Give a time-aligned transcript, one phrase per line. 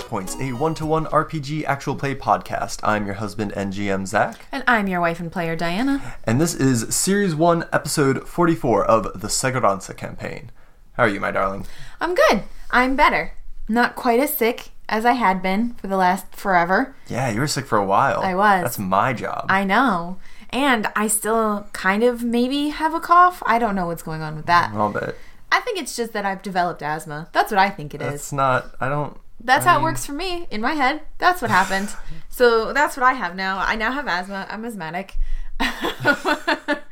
[0.00, 2.80] Hello, and welcome to Heartpoints, a one to one RPG actual play podcast.
[2.82, 6.16] I'm your husband and GM, Zach, And I'm your wife and player, Diana.
[6.24, 10.50] and this is Series 1, Episode 44 of the Seguranza campaign.
[10.94, 11.66] How are you, my darling?
[12.00, 12.44] I'm good.
[12.70, 13.32] I'm better.
[13.68, 16.94] Not quite as sick as I had been for the last forever.
[17.08, 18.20] Yeah, you were sick for a while.
[18.20, 18.62] I was.
[18.62, 19.46] That's my job.
[19.48, 20.18] I know.
[20.50, 23.42] And I still kind of maybe have a cough.
[23.46, 24.72] I don't know what's going on with that.
[24.72, 25.14] I'll bet.
[25.52, 27.28] I think it's just that I've developed asthma.
[27.32, 28.14] That's what I think it is.
[28.14, 29.18] It's not, I don't.
[29.40, 31.02] That's I how it works for me in my head.
[31.18, 31.90] That's what happened.
[32.28, 33.58] so that's what I have now.
[33.58, 34.46] I now have asthma.
[34.50, 35.16] I'm asthmatic.
[35.58, 36.82] but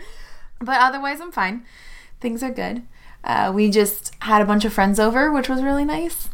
[0.60, 1.64] otherwise, I'm fine.
[2.20, 2.82] Things are good.
[3.24, 6.28] Uh, we just had a bunch of friends over, which was really nice.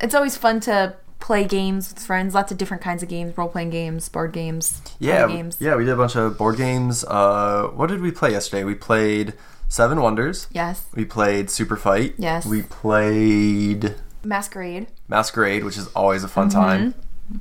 [0.00, 2.34] It's always fun to play games with friends.
[2.34, 5.56] Lots of different kinds of games, role playing games, board games, Yeah, games.
[5.60, 7.04] yeah, we did a bunch of board games.
[7.04, 8.64] Uh, what did we play yesterday?
[8.64, 9.34] We played
[9.68, 10.48] Seven Wonders.
[10.50, 10.86] Yes.
[10.94, 12.14] We played Super Fight.
[12.18, 12.44] Yes.
[12.44, 13.94] We played
[14.24, 14.86] Masquerade.
[15.08, 16.58] Masquerade, which is always a fun Mm-hmm.
[16.60, 16.94] time.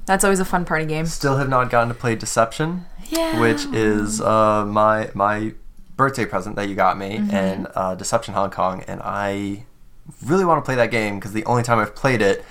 [0.06, 1.06] That's always a fun party game.
[1.06, 3.40] Still have not gotten to play Deception, Yeah.
[3.40, 5.54] which is uh, my my
[5.98, 7.36] birthday present that you got me, Mm-hmm.
[7.36, 9.66] and uh, Deception Hong Kong, and I
[10.26, 12.44] really want to play that game because the only time I've played it,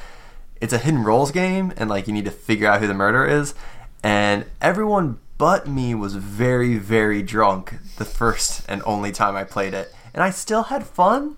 [0.60, 3.26] it's a hidden roles game, and like you need to figure out who the murderer
[3.26, 3.54] is,
[4.02, 9.72] and everyone but me was very very drunk the first and only time I played
[9.72, 11.36] it, and I still had fun.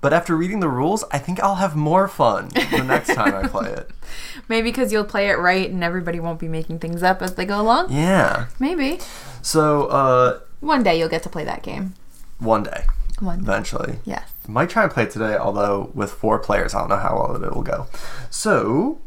[0.00, 3.46] But after reading the rules, I think I'll have more fun the next time I
[3.46, 3.90] play it.
[4.48, 7.44] Maybe because you'll play it right and everybody won't be making things up as they
[7.44, 7.92] go along.
[7.92, 8.46] Yeah.
[8.58, 8.98] Maybe.
[9.42, 11.94] So, uh, One day you'll get to play that game.
[12.38, 12.84] one day,
[13.18, 13.40] One.
[13.40, 13.98] eventually.
[14.06, 14.24] Yes.
[14.48, 17.36] Might try and play it today, although with four players, I don't know how well
[17.42, 17.86] it will go.
[18.30, 19.00] So,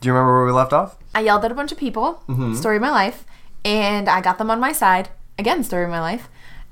[0.00, 0.96] do you remember where we left off?
[1.14, 2.22] I yelled at a bunch of people,
[2.56, 3.24] story of my life,
[3.66, 5.10] and I got them on my side.
[5.38, 6.28] Again, story of my life.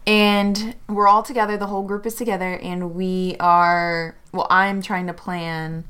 [0.09, 5.07] And we're all together, the whole group is together, and we are, well, I'm trying
[5.07, 5.85] to plan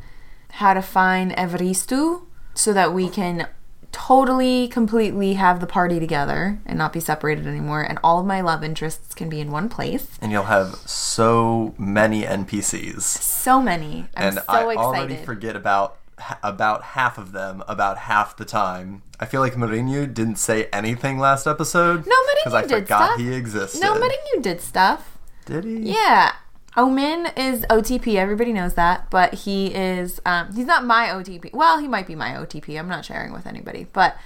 [0.50, 3.46] how to find Evaristu so that we can
[3.92, 7.82] totally, completely have the party together and not be separated anymore.
[7.82, 10.18] And all of my love interests can be in one place.
[10.20, 13.02] And you'll have so many NPCs.
[13.02, 14.08] So many.
[14.16, 14.78] I'm and so I excited.
[14.78, 15.96] already forget about
[16.42, 19.02] about half of them about half the time.
[19.20, 22.06] I feel like Mourinho didn't say anything last episode.
[22.06, 23.20] No, Mourinho Because I did forgot stuff.
[23.20, 23.80] he existed.
[23.80, 25.18] no, Mourinho did stuff.
[25.46, 25.78] Did he?
[25.92, 26.32] Yeah.
[26.76, 28.14] Omin is OTP.
[28.16, 30.20] Everybody knows that, but he is.
[30.24, 31.52] Um, he's not my OTP.
[31.52, 32.78] Well, he might be my OTP.
[32.78, 34.16] I'm not sharing with anybody, but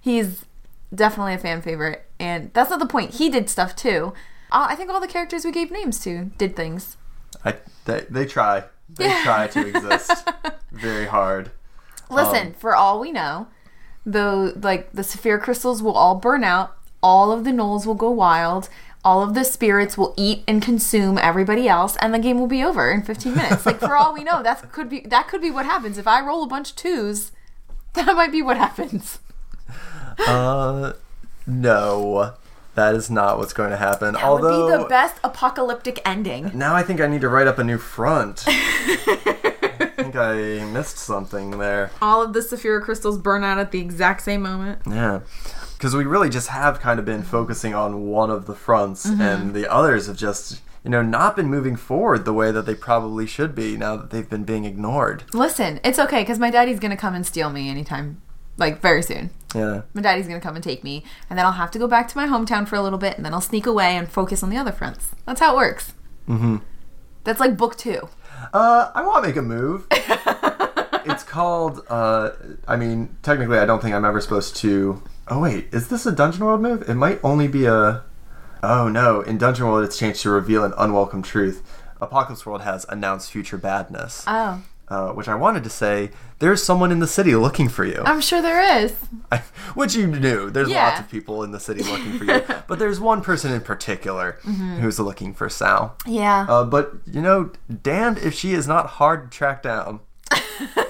[0.00, 0.44] he's
[0.92, 3.14] definitely a fan favorite, and that's not the point.
[3.14, 4.12] He did stuff too.
[4.50, 6.96] Uh, I think all the characters we gave names to did things.
[7.44, 8.64] I, they, they try.
[8.88, 9.22] They Yeah.
[9.22, 10.28] try to exist
[10.72, 11.50] very hard.
[12.10, 13.46] Listen, Um, for all we know,
[14.04, 16.76] the like the sapphire crystals will all burn out.
[17.02, 18.68] All of the gnolls will go wild.
[19.02, 22.62] All of the spirits will eat and consume everybody else, and the game will be
[22.62, 23.64] over in 15 minutes.
[23.64, 26.20] Like for all we know, that could be that could be what happens if I
[26.20, 27.32] roll a bunch of twos.
[27.94, 29.18] That might be what happens.
[30.26, 30.92] Uh,
[31.46, 32.34] no,
[32.76, 34.14] that is not what's going to happen.
[34.14, 36.52] That Although would be the best apocalyptic ending.
[36.54, 38.44] now I think I need to write up a new front.
[40.16, 41.90] I think I missed something there.
[42.02, 44.80] All of the sapphire crystals burn out at the exact same moment.
[44.86, 45.20] Yeah.
[45.76, 49.20] Because we really just have kind of been focusing on one of the fronts, Mm-hmm.
[49.20, 52.74] and the others have just, you know, not been moving forward the way that they
[52.74, 55.22] probably should be now that they've been being ignored.
[55.32, 58.20] Listen, it's okay because my daddy's gonna come and steal me anytime,
[58.56, 59.30] like very soon.
[59.54, 59.82] Yeah.
[59.94, 62.16] My daddy's gonna come and take me, and then I'll have to go back to
[62.18, 64.56] my hometown for a little bit, and then I'll sneak away and focus on the
[64.56, 65.10] other fronts.
[65.24, 65.94] That's how it works.
[66.28, 66.56] Mm-hmm.
[67.24, 68.08] That's like book two.
[68.52, 69.86] Uh, I want to make a move.
[69.90, 71.84] it's called.
[71.88, 72.30] Uh,
[72.66, 75.02] I mean, technically, I don't think I'm ever supposed to.
[75.28, 76.88] Oh wait, is this a Dungeon World move?
[76.88, 78.02] It might only be a.
[78.62, 79.20] Oh no!
[79.22, 81.62] In Dungeon World, it's changed to reveal an unwelcome truth.
[82.00, 86.10] Apocalypse World has announced future badness, Oh, uh, which I wanted to say.
[86.40, 88.92] There's someone in the city looking for you, I'm sure there is.
[89.74, 90.50] which you knew.
[90.50, 90.88] There's Yeah.
[90.88, 94.32] lots of people in the city looking for you, but there's one person in particular
[94.80, 95.96] who's looking for Sal.
[96.06, 96.46] Yeah.
[96.48, 97.52] Uh, but you know,
[97.82, 100.00] damned if she is not hard to track down.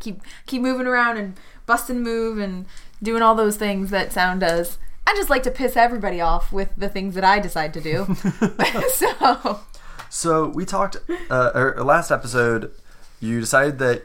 [0.00, 1.36] keep keep moving around and
[1.66, 2.66] busting move and
[3.02, 4.78] doing all those things that sound does.
[5.06, 8.14] I just like to piss everybody off with the things that I decide to do.
[8.92, 9.60] so
[10.10, 10.96] So we talked,
[11.30, 12.72] uh, or last episode,
[13.20, 14.04] you decided that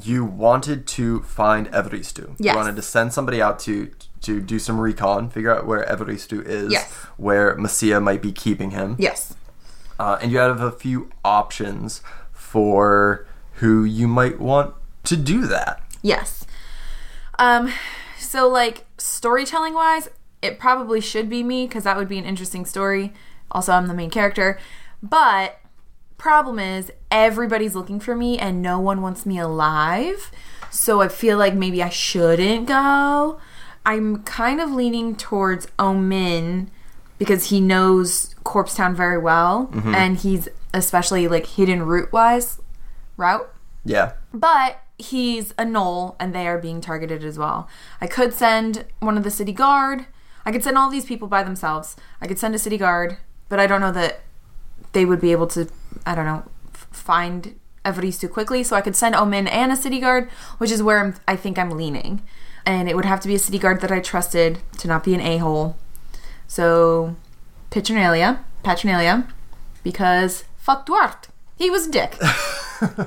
[0.00, 2.34] you wanted to find Evaristu.
[2.38, 2.52] Yes.
[2.52, 3.90] You wanted to send somebody out to
[4.22, 6.92] to do some recon, figure out where Evaristu is, Yes.
[7.16, 8.94] where Messia might be keeping him.
[8.96, 9.34] yes,
[9.98, 12.02] Uh, and you have a few options
[12.32, 14.74] for who you might want
[15.04, 15.82] to do that.
[16.02, 16.46] yes.
[17.38, 17.72] Um,
[18.16, 20.08] so like storytelling wise,
[20.40, 23.12] it probably should be me because that would be an interesting story.
[23.50, 24.56] Also, I'm the main character,
[25.02, 25.58] but
[26.22, 30.30] Problem is, everybody's looking for me and no one wants me alive.
[30.70, 33.40] So I feel like maybe I shouldn't go.
[33.84, 36.68] I'm kind of leaning towards Omin
[37.18, 39.92] because he knows Corpse Town very well mm-hmm.
[39.96, 42.60] and he's especially like hidden route wise
[43.16, 43.52] route.
[43.84, 44.12] Yeah.
[44.32, 47.68] But he's a gnoll and they are being targeted as well.
[48.00, 50.06] I could send one of the city guard.
[50.46, 51.96] I could send all these people by themselves.
[52.20, 53.16] I could send a city guard,
[53.48, 54.20] but I don't know that
[54.92, 55.68] they would be able to,
[56.06, 56.44] I don't know,
[56.74, 58.62] f- find Evaristo quickly.
[58.62, 61.58] So I could send Omin and a city guard, which is where I'm, I think
[61.58, 62.22] I'm leaning.
[62.64, 65.14] And it would have to be a city guard that I trusted to not be
[65.14, 65.76] an a hole.
[66.46, 67.16] So
[67.70, 69.28] Petronalia, Patronalia,
[69.82, 71.28] because fuck Duarte.
[71.56, 72.14] He was a dick.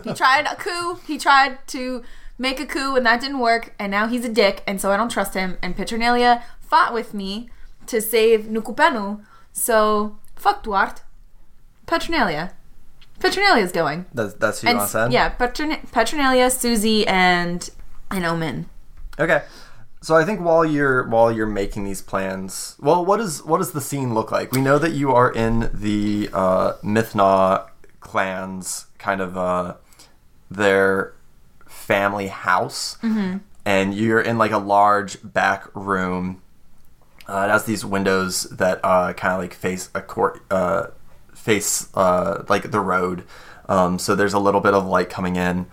[0.04, 0.96] he tried a coup.
[1.06, 2.04] He tried to
[2.38, 3.74] make a coup, and that didn't work.
[3.80, 5.58] And now he's a dick, and so I don't trust him.
[5.62, 7.50] And Petronalia fought with me
[7.88, 9.24] to save Nukupenu.
[9.54, 11.02] So fuck Duarte.
[11.88, 12.52] Petronalia.
[13.20, 14.06] Petronalia's going.
[14.14, 15.14] That's that's who you want to send.
[15.14, 17.70] yeah, Petronalia, Susie, and
[18.12, 18.66] an Omin.
[19.20, 19.44] Okay.
[20.02, 23.72] So I think while you're while you're making these plans, well, what is what does
[23.72, 24.52] the scene look like?
[24.52, 27.70] We know that you are in the uh, Mithna
[28.02, 29.76] clans, kind of uh,
[30.52, 31.14] their
[31.68, 32.98] family house,
[33.66, 36.42] and you're in like a large back room.
[37.28, 40.88] Uh, it has these windows that uh, kind of like face a court, uh,
[41.46, 43.24] face uh, like the road.
[43.70, 45.68] Um, so there's a little bit of light coming in.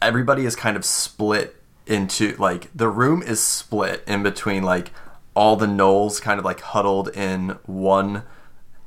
[0.00, 1.56] Everybody is kind of split
[1.86, 4.90] into like the room is split in between like
[5.34, 8.22] all the gnolls kind of like huddled in one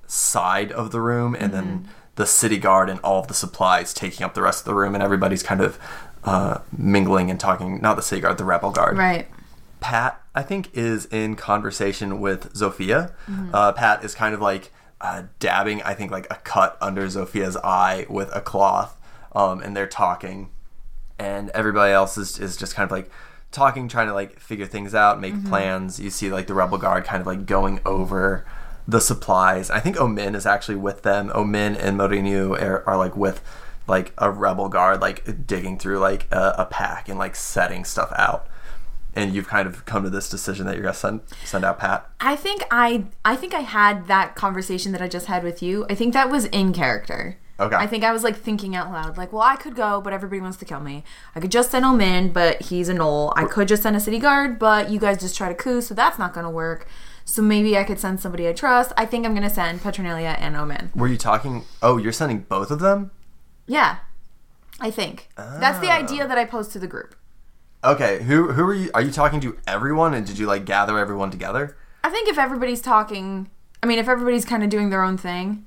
[0.07, 4.25] side of the room and then the city guard and all of the supplies taking
[4.25, 5.79] up the rest of the room and everybody's kind of
[6.25, 9.27] uh, mingling and talking not the city guard the rebel guard Right.
[9.79, 13.13] Pat, I think, is in conversation with Zofia.
[13.53, 17.57] Uh, Pat is kind of like uh, dabbing, I think, like a cut under Zofia's
[17.57, 18.99] eye with a cloth,
[19.33, 20.49] um, and they're talking,
[21.17, 23.09] and everybody else is, is just kind of like
[23.51, 25.99] talking, trying to like figure things out, make plans.
[25.99, 28.45] You see like the rebel guard kind of like going over
[28.87, 29.69] the supplies.
[29.69, 31.29] I think Omin is actually with them.
[31.29, 33.41] Omin and Mourinho are, are like with
[33.87, 38.11] like a rebel guard, like digging through like a, a pack and like setting stuff
[38.15, 38.47] out
[39.15, 42.09] and you've kind of come to this decision that you're gonna send send out Pat.
[42.19, 45.85] I think I I think I had that conversation that I just had with you.
[45.89, 47.37] I think that was in character.
[47.59, 47.75] Okay.
[47.75, 50.39] I think I was like thinking out loud, like, well, I could go, but everybody
[50.39, 51.03] wants to kill me.
[51.35, 53.33] I could just send Omin, but he's a gnoll.
[53.35, 55.93] I could just send a city guard, but you guys just try to coup, so
[55.93, 56.87] that's not gonna work.
[57.25, 58.93] So maybe I could send somebody I trust.
[58.95, 60.95] I think I'm gonna send Petronalia and Omin.
[60.95, 61.65] Were you talking?
[61.81, 63.11] Oh, you're sending both of them.
[63.67, 63.97] Yeah.
[64.79, 65.27] I think.
[65.35, 65.97] That's the ah.
[65.97, 67.15] idea that I posed to the group.
[67.83, 68.91] Okay, who who are you?
[68.93, 71.77] Are you talking to everyone, and did you like gather everyone together?
[72.03, 73.49] I think if everybody's talking,
[73.81, 75.65] I mean, if everybody's kind of doing their own thing,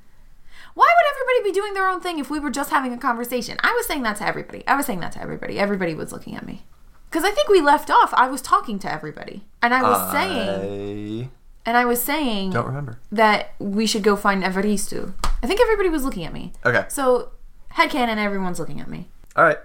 [0.75, 3.57] why would everybody be doing their own thing if we were just having a conversation?
[3.63, 4.63] I was saying that to everybody.
[4.67, 5.59] I was saying that to everybody.
[5.59, 6.65] Everybody was looking at me.
[7.11, 9.45] Because I think we left off, I was talking to everybody.
[9.63, 11.31] And I was saying,
[11.67, 12.99] and I was saying don't remember.
[13.11, 15.13] that we should go find Evaristo.
[15.43, 16.53] I think everybody was looking at me.
[16.65, 17.33] Okay, So,
[17.75, 19.09] headcanon, everyone's looking at me.
[19.37, 19.59] all right.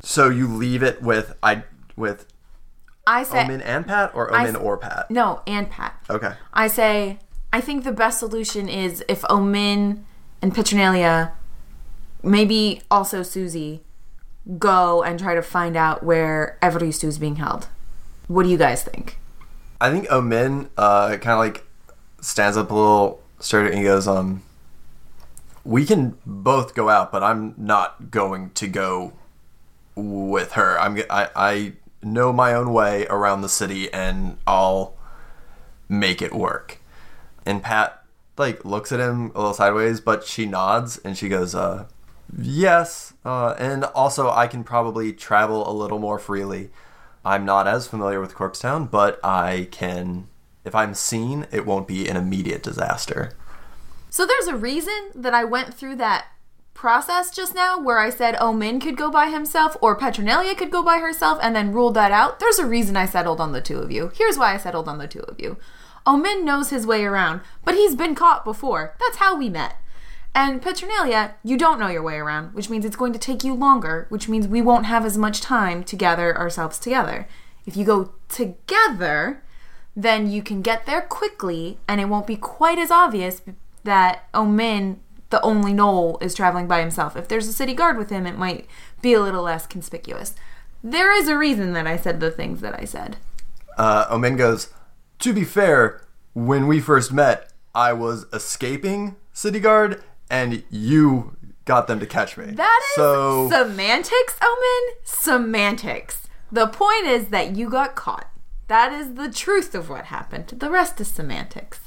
[0.00, 1.64] So you leave it with I
[1.96, 2.26] with
[3.06, 5.10] I said, Omin and Pat, or I s- or Pat.
[5.10, 6.02] no, and Pat.
[6.08, 6.32] Okay.
[6.52, 7.18] I say,
[7.52, 10.04] I think the best solution is if Omin
[10.40, 11.32] and Petronalia,
[12.22, 13.82] maybe also Susie,
[14.58, 17.68] go and try to find out where Evaristo is being held.
[18.26, 19.18] What do you guys think?
[19.80, 21.64] I think Omin uh, kind of like
[22.20, 24.42] stands up a little straighter and he goes, um,
[25.64, 29.12] we can both go out, but I'm not going to go
[29.94, 30.78] with her.
[30.80, 31.72] I'm g- I, I
[32.04, 34.96] know my own way around the city and I'll
[35.88, 36.80] make it work.
[37.46, 38.04] And Pat
[38.36, 41.86] like looks at him a little sideways, but she nods and she goes, uh,
[42.36, 43.14] yes.
[43.24, 46.70] Uh, and also I can probably travel a little more freely.
[47.24, 50.28] I'm not as familiar with Corpsetown, but I can.
[50.64, 53.32] If I'm seen, it won't be an immediate disaster.
[54.08, 56.26] So there's a reason that I went through that
[56.74, 60.70] process just now where I said oh, Omin could go by himself or Petronalia could
[60.70, 62.40] go by herself and then ruled that out.
[62.40, 64.12] There's a reason I settled on the two of you.
[64.14, 65.56] Here's why I settled on the two of you.
[66.06, 68.94] Oh, Omin knows his way around, but he's been caught before.
[69.00, 69.76] That's how we met.
[70.34, 73.54] And Petronalia, you don't know your way around, which means it's going to take you
[73.54, 77.28] longer, which means we won't have as much time to gather ourselves together.
[77.66, 79.42] If you go together,
[79.96, 83.42] then you can get there quickly and it won't be quite as obvious
[83.84, 84.96] that oh, Omin,
[85.34, 87.16] the only gnoll, is traveling by himself.
[87.16, 88.68] If there's a city guard with him, it might
[89.02, 90.36] be a little less conspicuous.
[90.80, 93.16] There is a reason that I said the things that I said.
[93.76, 94.68] Uh, Omin goes,
[95.18, 96.02] To be fair,
[96.34, 102.36] when we first met, I was escaping City Guard, and you got them to catch
[102.36, 102.52] me.
[102.52, 103.50] That is so.
[103.50, 104.94] semantics, Omin.
[105.02, 106.28] Semantics.
[106.52, 108.30] The point is that you got caught.
[108.68, 110.52] That is the truth of what happened.
[110.58, 111.80] The rest is semantics.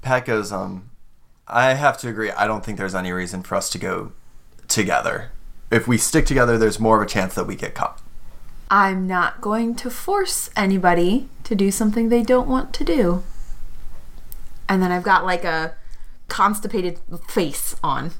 [0.00, 0.88] Pat goes, um,
[1.48, 2.30] I have to agree.
[2.30, 4.12] I don't think there's any reason for us to go
[4.68, 5.32] together.
[5.70, 8.00] If we stick together, there's more of a chance that we get caught.
[8.70, 13.22] I'm not going to force anybody to do something they don't want to do.
[14.68, 15.74] And then I've got like a
[16.28, 18.12] constipated face on.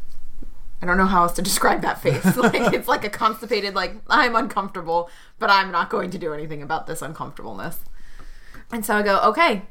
[0.80, 2.24] I don't know how else to describe that face.
[2.36, 6.62] Like it's like a constipated like I'm uncomfortable, but I'm not going to do anything
[6.62, 7.80] about this uncomfortableness.
[8.72, 9.62] And so I go, "Okay,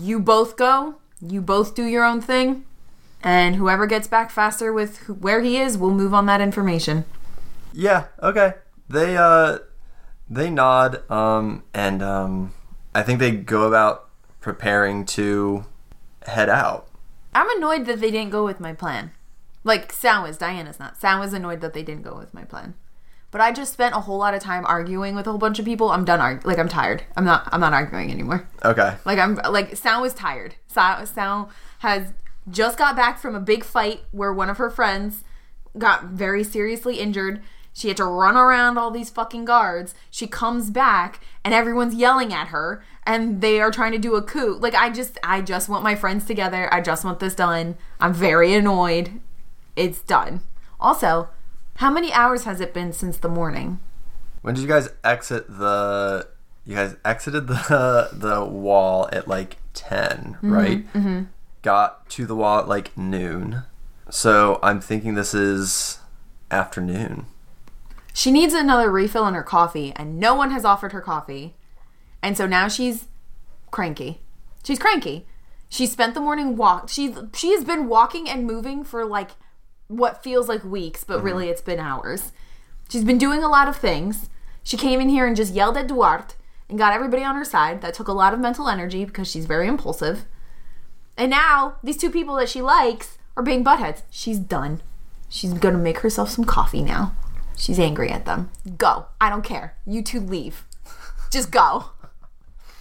[0.00, 0.96] you both go.
[1.20, 2.64] You both do your own thing,
[3.22, 7.04] and whoever gets back faster with who, where he is, will move on that information."
[7.72, 8.54] Yeah, okay.
[8.88, 9.58] They uh
[10.28, 12.52] they nod um and um
[12.94, 14.08] I think they go about
[14.40, 15.64] preparing to
[16.26, 16.88] head out.
[17.34, 19.12] I'm annoyed that they didn't go with my plan.
[19.64, 21.00] Like Sam was, Diana's not.
[21.00, 22.74] Sam was annoyed that they didn't go with my plan.
[23.30, 25.64] But I just spent a whole lot of time arguing with a whole bunch of
[25.64, 25.90] people.
[25.90, 26.20] I'm done.
[26.20, 27.04] Arg- like I'm tired.
[27.16, 27.48] I'm not.
[27.50, 28.46] I'm not arguing anymore.
[28.62, 28.94] Okay.
[29.06, 29.36] Like I'm.
[29.36, 30.56] Like Sam was tired.
[30.66, 31.46] Sam, Sam
[31.78, 32.12] has
[32.50, 35.24] just got back from a big fight where one of her friends
[35.78, 37.42] got very seriously injured.
[37.72, 39.94] She had to run around all these fucking guards.
[40.10, 44.22] She comes back and everyone's yelling at her and they are trying to do a
[44.22, 44.58] coup.
[44.60, 46.72] Like I just I just want my friends together.
[46.72, 47.76] I just want this done.
[47.98, 49.20] I'm very annoyed.
[49.74, 50.42] It's done.
[50.78, 51.30] Also,
[51.76, 53.80] how many hours has it been since the morning?
[54.42, 56.28] When did you guys exit the
[56.66, 60.92] you guys exited the the wall at like 10, right?
[60.92, 61.22] Mm-hmm.
[61.62, 63.62] Got to the wall at like noon.
[64.10, 65.98] So I'm thinking this is
[66.50, 67.26] afternoon.
[68.12, 71.54] She needs another refill in her coffee, and no one has offered her coffee.
[72.22, 73.08] And so now she's
[73.70, 74.20] cranky.
[74.62, 75.26] She's cranky.
[75.68, 76.88] She spent the morning walk.
[76.88, 79.30] She she has been walking and moving for like
[79.88, 81.26] what feels like weeks, but mm-hmm.
[81.26, 82.32] really it's been hours.
[82.88, 84.28] She's been doing a lot of things.
[84.62, 86.34] She came in here and just yelled at Duarte
[86.68, 87.80] and got everybody on her side.
[87.80, 90.26] That took a lot of mental energy because she's very impulsive.
[91.22, 94.02] And now these two people that she likes are being buttheads.
[94.10, 94.80] She's done.
[95.28, 97.14] She's gonna make herself some coffee now.
[97.56, 98.50] She's angry at them.
[98.76, 99.06] Go.
[99.20, 99.76] I don't care.
[99.86, 100.64] You two leave.
[101.30, 101.90] Just go.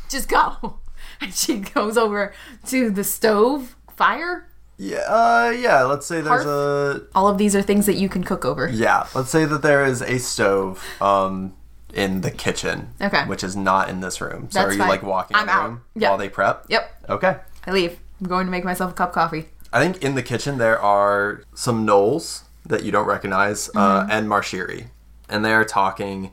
[0.10, 0.80] Just go.
[1.20, 2.34] And she goes over
[2.68, 4.50] to the stove fire.
[4.78, 8.24] Yeah, uh yeah, let's say there's a All of these are things that you can
[8.24, 8.68] cook over.
[8.68, 11.54] yeah, let's say that there is a stove um
[11.94, 12.90] in the kitchen.
[13.00, 13.24] Okay.
[13.26, 14.48] Which is not in this room.
[14.50, 14.90] So That's are you fine.
[14.90, 15.80] like walking I'm out.
[15.94, 16.66] while they prep?
[16.70, 16.90] Yep.
[17.10, 17.38] Okay.
[17.68, 18.00] I leave.
[18.22, 19.46] I'm going to make myself a cup of coffee.
[19.74, 24.12] I think in the kitchen there are some gnolls that you don't recognize, uh, Mm-hmm.
[24.12, 24.88] and Marshiri,
[25.30, 26.32] and they are talking.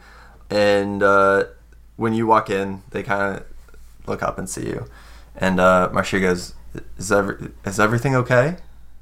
[0.51, 1.45] And uh,
[1.97, 3.47] when you walk in, they kind of
[4.07, 4.87] look up and see you,
[5.37, 6.55] and uh, Marshiri goes,
[6.99, 8.57] "Is every is everything okay?"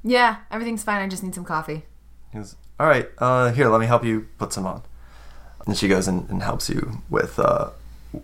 [0.04, 1.02] Yeah, everything's fine.
[1.02, 1.84] I just need some coffee.
[2.32, 4.82] He goes, "All right, uh, here, let me help you put some on."
[5.66, 7.70] And she goes and, and helps you with uh,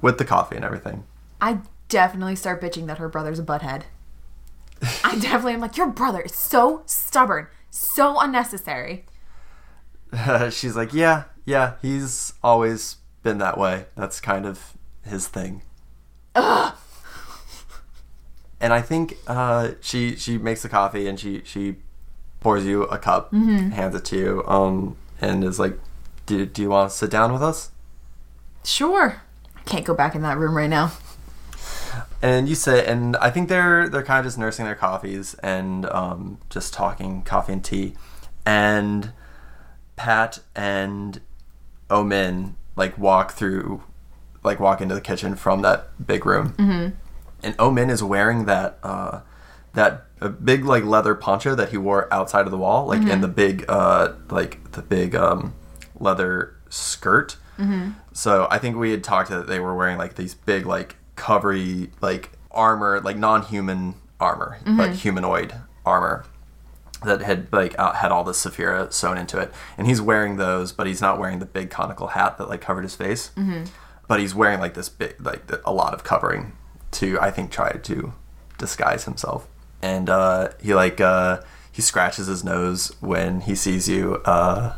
[0.00, 1.04] with the coffee and everything.
[1.40, 3.82] I definitely start bitching that her brother's a butthead.
[5.04, 9.06] I definitely am like, your brother is so stubborn, so unnecessary.
[10.50, 13.86] She's like, "Yeah, yeah, he's always been that way.
[13.96, 15.62] That's kind of his thing."
[16.34, 16.74] and
[18.60, 21.76] I think uh, she she makes the coffee and she she
[22.40, 25.78] pours you a cup, hands it to you, um, and is like,
[26.26, 27.70] "Do do you want to sit down with us?"
[28.64, 29.22] Sure.
[29.56, 30.92] I can't go back in that room right now.
[32.22, 35.86] And you sit, and I think they're they're kind of just nursing their coffees and
[35.86, 37.94] um, just talking coffee and tea,
[38.46, 39.12] and
[39.96, 41.20] Pat and
[41.90, 43.82] Omin like walk through,
[44.44, 46.96] like walk into the kitchen from that big room, mm-hmm.
[47.42, 49.22] and Omin is wearing that uh,
[49.72, 53.20] that a big like leather poncho that he wore outside of the wall, like in
[53.20, 55.54] the big uh, like the big um,
[55.98, 57.36] leather skirt.
[58.12, 61.90] So I think we had talked that they were wearing like these big like covery
[62.00, 65.54] like armor, like non-human armor, like humanoid
[65.84, 66.24] armor
[67.04, 70.72] that had like uh, had all the Saphira sewn into it, and he's wearing those,
[70.72, 73.30] but he's not wearing the big conical hat that like covered his face.
[73.36, 73.64] Mm-hmm.
[74.08, 76.52] But he's wearing like this big, like a lot of covering
[76.92, 78.12] to, I think, try to
[78.58, 79.48] disguise himself.
[79.80, 81.40] And uh, he like uh,
[81.70, 84.16] he scratches his nose when he sees you.
[84.24, 84.74] Uh,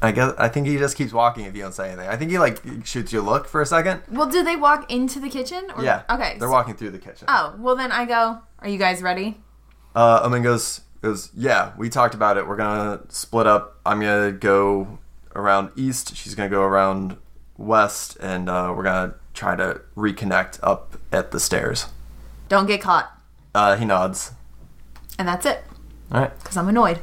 [0.00, 2.08] I guess I think he just keeps walking if you don't say anything.
[2.08, 4.02] I think he like shoots you a look for a second.
[4.10, 5.66] Well, do they walk into the kitchen?
[5.76, 5.82] Or?
[5.84, 6.02] Yeah.
[6.08, 6.36] Okay.
[6.38, 7.26] They're so- walking through the kitchen.
[7.28, 9.40] Oh, well then I go, are you guys ready?
[9.96, 12.46] Uh, Omin goes, goes, yeah, we talked about it.
[12.46, 13.80] We're gonna split up.
[13.84, 14.98] I'm gonna go
[15.34, 16.14] around east.
[16.14, 17.16] She's gonna go around
[17.56, 21.86] west, and uh, we're gonna try to reconnect up at the stairs.
[22.48, 23.10] Don't get caught.
[23.54, 24.32] Uh, he nods.
[25.18, 25.64] And that's it.
[26.12, 26.38] All right.
[26.38, 27.00] Because I'm annoyed.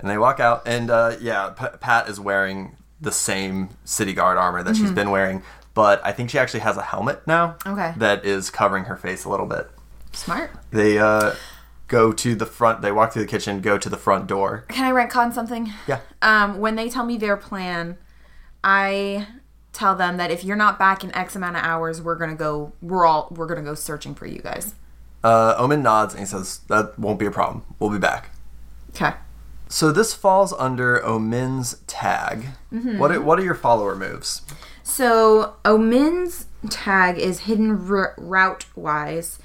[0.00, 4.36] And they walk out, and uh, yeah, P- Pat is wearing the same city guard
[4.36, 5.42] armor that she's been wearing,
[5.74, 7.56] but I think she actually has a helmet now.
[7.66, 7.94] Okay.
[7.96, 9.70] That is covering her face a little bit.
[10.12, 10.50] Smart.
[10.70, 11.34] They uh,
[11.88, 12.82] go to the front.
[12.82, 14.64] They walk through the kitchen, go to the front door.
[14.68, 15.72] Can I retcon something?
[15.86, 16.00] Yeah.
[16.20, 17.96] Um, when they tell me their plan,
[18.62, 19.26] I
[19.72, 22.72] tell them that if you're not back in X amount of hours, we're gonna go.
[22.82, 24.74] We're all we're gonna go searching for you guys.
[25.22, 27.62] Uh, Omin nods and he says, "That won't be a problem.
[27.78, 28.30] We'll be back."
[28.90, 29.12] Okay.
[29.70, 32.48] So this falls under Omin's tag.
[32.72, 32.98] Mm-hmm.
[32.98, 34.42] What are, what are your follower moves?
[34.82, 39.38] So Omin's tag is hidden r- route wise,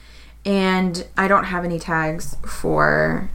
[0.43, 3.29] and I don't have any tags for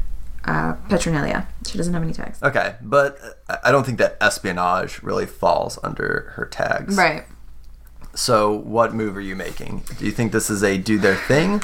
[0.45, 1.47] uh, Petronelia.
[1.65, 2.43] She doesn't have any tags.
[2.43, 6.97] Okay, but I don't think that espionage really falls under her tags.
[6.97, 7.25] Right.
[8.17, 9.85] So what move are you making?
[9.97, 11.63] Do you think this is a do their thing?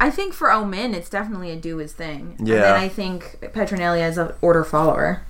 [0.00, 2.34] I think for Omin, it's definitely a do his thing.
[2.38, 2.60] And Yeah.
[2.60, 5.22] then I think Petronelia is an order follower.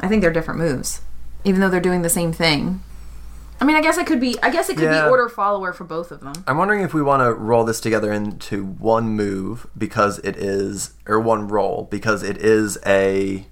[0.00, 1.00] I think they're different moves,
[1.44, 2.82] even though they're doing the same thing.
[3.60, 4.36] I mean, I guess it could be.
[4.42, 5.04] I guess it could Yeah.
[5.04, 6.32] be order follower for both of them.
[6.48, 10.94] I'm wondering if we want to roll this together into one move because it is,
[11.06, 13.46] or one roll because it is a,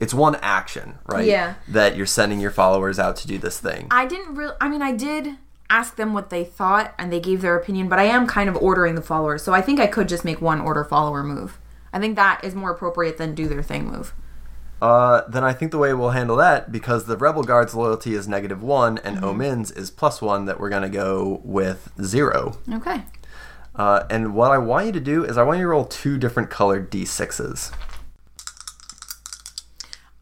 [0.00, 1.26] it's one action, right?
[1.26, 1.54] Yeah.
[1.68, 3.88] That you're sending your followers out to do this thing.
[3.90, 4.54] I didn't really.
[4.58, 5.36] I mean, I did
[5.68, 7.88] ask them what they thought, and they gave their opinion.
[7.88, 10.40] But I am kind of ordering the followers, so I think I could just make
[10.40, 11.58] one order follower move.
[11.92, 14.12] I think that is more appropriate than do their thing move.
[14.80, 18.28] Uh, then I think the way we'll handle that because the rebel guard's loyalty is
[18.28, 20.44] negative one and Omin's is plus one.
[20.44, 22.58] That we're gonna go with zero.
[22.70, 23.02] Okay.
[23.74, 26.18] Uh, and what I want you to do is I want you to roll two
[26.18, 27.72] different colored d6s.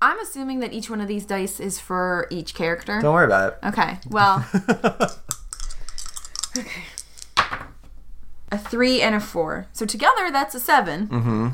[0.00, 3.00] I'm assuming that each one of these dice is for each character.
[3.00, 3.58] Don't worry about it.
[3.68, 3.98] Okay.
[4.10, 4.44] Well.
[8.50, 9.66] a three and a four.
[9.72, 11.48] So together, that's a 7 Mm-hmm.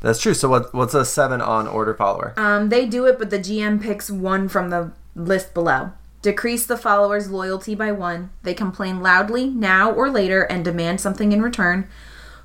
[0.00, 0.34] That's true.
[0.34, 2.32] So what, what's a seven on order follower?
[2.36, 5.92] Um, they do it, but the GM picks one from the list below.
[6.22, 8.30] Decrease the follower's loyalty by one.
[8.42, 11.88] They complain loudly, now or later, and demand something in return.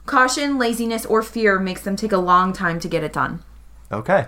[0.05, 3.43] Caution, laziness, or fear makes them take a long time to get it done.
[3.91, 4.27] Okay.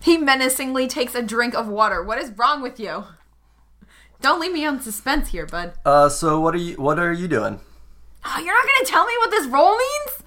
[0.00, 2.02] He menacingly takes a drink of water.
[2.02, 3.04] What is wrong with you?
[4.20, 5.74] Don't leave me on suspense here, bud.
[5.84, 7.60] Uh, so what are you what are you doing?
[8.24, 10.22] Oh, you're not gonna tell me what this roll means?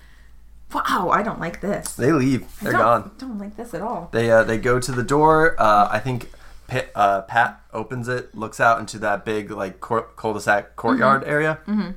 [0.73, 1.95] Wow, I don't like this.
[1.95, 2.47] They leave.
[2.61, 3.11] They're don't, gone.
[3.17, 4.09] Don't like this at all.
[4.13, 5.55] They uh, they go to the door.
[5.59, 6.29] Uh, I think
[6.67, 11.59] Pat, uh, Pat opens it, looks out into that big like cor- cul-de-sac courtyard area.
[11.67, 11.91] Mm-hmm.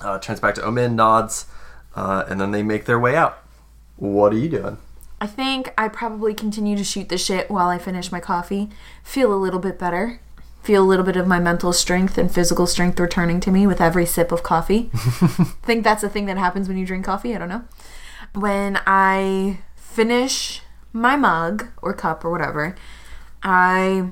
[0.00, 1.46] Uh, turns back to Omin, nods,
[1.94, 3.38] uh, and then they make their way out.
[3.96, 4.78] What are you doing?
[5.20, 8.70] I think I probably continue to shoot the shit while I finish my coffee.
[9.02, 10.20] Feel a little bit better.
[10.64, 13.82] Feel a little bit of my mental strength and physical strength returning to me with
[13.82, 14.90] every sip of coffee.
[15.62, 17.34] think that's a thing that happens when you drink coffee.
[17.34, 17.64] I don't know.
[18.32, 22.74] When I finish my mug or cup or whatever,
[23.42, 24.10] I.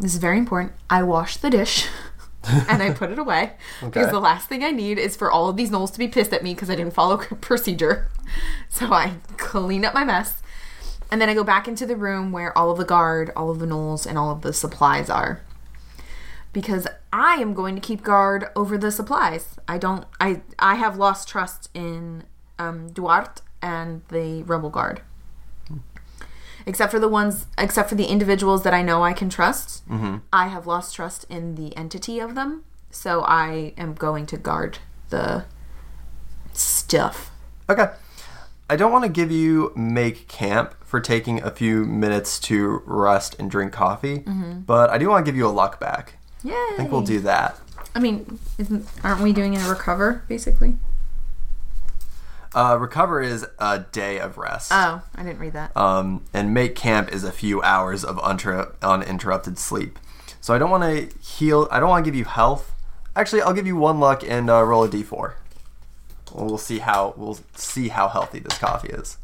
[0.00, 0.72] This is very important.
[0.88, 1.86] I wash the dish.
[2.68, 3.52] and I put it away
[3.82, 6.32] because the last thing I need is for all of these gnolls to be pissed
[6.32, 8.08] at me because I didn't follow procedure.
[8.70, 10.40] So I clean up my mess,
[11.10, 13.58] and then I go back into the room where all of the guard, all of
[13.58, 15.42] the gnolls, and all of the supplies are.
[16.58, 19.44] Because I am going to keep guard over the supplies.
[19.68, 20.04] I don't.
[20.20, 22.24] I I have lost trust in
[22.58, 25.02] um, Duarte and the rebel guard.
[26.66, 29.84] Except for the ones, except for the individuals that I know I can trust,
[30.32, 32.64] I have lost trust in the entity of them.
[32.90, 34.78] So I am going to guard
[35.10, 35.44] the
[36.52, 37.30] stuff.
[37.70, 37.88] Okay.
[38.68, 43.36] I don't want to give you make camp for taking a few minutes to rest
[43.38, 44.24] and drink coffee,
[44.66, 46.17] but I do want to give you a luck back.
[46.44, 46.52] Yay!
[46.54, 47.58] I think we'll do that.
[47.94, 50.76] I mean, isn't aren't we doing a recover basically?
[52.54, 54.70] Uh, recover is a day of rest.
[54.72, 55.76] Oh, I didn't read that.
[55.76, 59.98] um, and make camp is a few hours of unter- uninterrupted sleep.
[60.40, 61.68] So I don't want to heal.
[61.70, 62.72] I don't want to give you health.
[63.14, 65.34] Actually, I'll give you one luck and uh, roll a d4.
[66.34, 69.18] We'll see how we'll see how healthy this coffee is.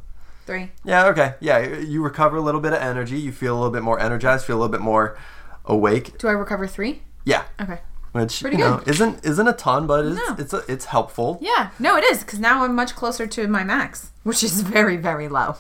[0.46, 0.70] Three.
[0.85, 1.07] Yeah.
[1.07, 1.35] Okay.
[1.40, 1.59] Yeah.
[1.79, 3.18] You recover a little bit of energy.
[3.18, 4.44] You feel a little bit more energized.
[4.44, 5.16] Feel a little bit more
[5.64, 6.18] awake.
[6.18, 7.03] Do I recover three?
[7.24, 7.44] Yeah.
[7.61, 7.79] Okay.
[8.12, 8.88] Which Pretty you know good.
[8.88, 10.37] isn't isn't a ton, but it's No.
[10.38, 11.38] it's a, it's helpful.
[11.40, 11.70] Yeah.
[11.81, 15.27] No, it is because now I'm much closer to my max, which is very very
[15.29, 15.57] low.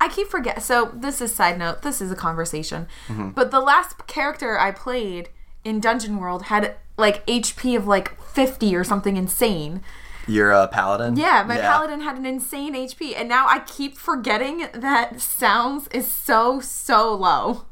[0.00, 0.62] I keep forget.
[0.62, 1.82] So this is side note.
[1.82, 2.86] This is a conversation.
[3.08, 3.30] Mm-hmm.
[3.30, 5.28] But the last character I played
[5.64, 9.82] in Dungeon World had like HP of like 50 or something insane.
[10.26, 11.16] You're a paladin.
[11.16, 16.06] Yeah, my paladin had an insane HP, and now I keep forgetting that Sounds is
[16.10, 17.64] so so low.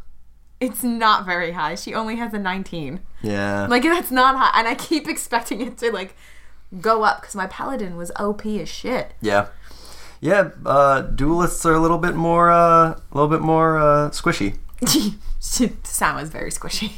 [0.61, 1.75] It's not very high.
[1.75, 3.01] She only has a 19.
[3.23, 3.67] Yeah.
[3.67, 6.17] Like that's not high, and I keep expecting it to like
[6.81, 9.13] go up because my paladin was OP as shit.
[9.21, 9.49] Yeah.
[10.21, 14.57] Yeah, uh, duelists are a little bit more, uh, a little bit more uh, squishy.
[15.85, 16.93] Sound is very squishy.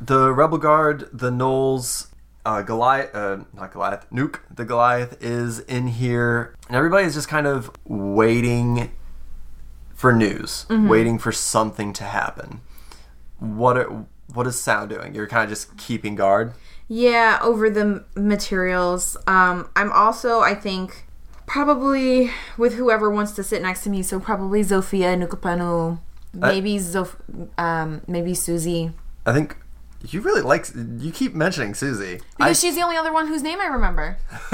[0.00, 2.08] The Rebel Guard, the Gnolls,
[2.44, 7.28] uh, Goliath, uh, not Goliath, Nuke, the Goliath is in here, and everybody is just
[7.28, 8.90] kind of waiting
[10.02, 12.60] for news, waiting for something to happen.
[13.38, 15.14] What are, what is Sound doing?
[15.14, 16.54] You're kind of just keeping guard.
[16.88, 19.16] Yeah, over the materials.
[19.28, 21.06] Um, I'm also, I think,
[21.46, 24.02] probably with whoever wants to sit next to me.
[24.02, 26.00] So probably Zofia Nukapanu,
[26.34, 27.14] maybe Zof,
[27.56, 28.90] um, maybe Susie,
[29.24, 29.56] I think
[30.08, 30.66] you really like.
[30.98, 32.20] You keep mentioning Susie.
[32.40, 34.18] I, because she's the only other one whose name I remember.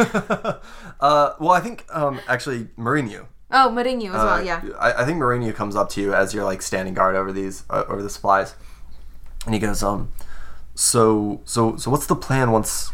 [1.01, 3.29] uh, well, I think um, actually Mourinho.
[3.51, 4.29] Oh, Mourinho as well.
[4.35, 4.63] Uh, Yeah.
[4.79, 7.65] I, I think Mourinho comes up to you as you're like standing guard over these
[7.71, 8.55] uh, over the supplies,
[9.47, 10.13] and he goes, "Um,
[10.75, 12.93] so so so what's the plan once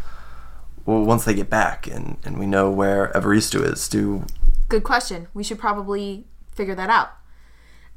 [0.86, 3.88] well, once they get back and and we know where Evaristo is?
[3.88, 4.24] Do
[4.68, 5.28] Good question.
[5.34, 7.10] We should probably figure that out.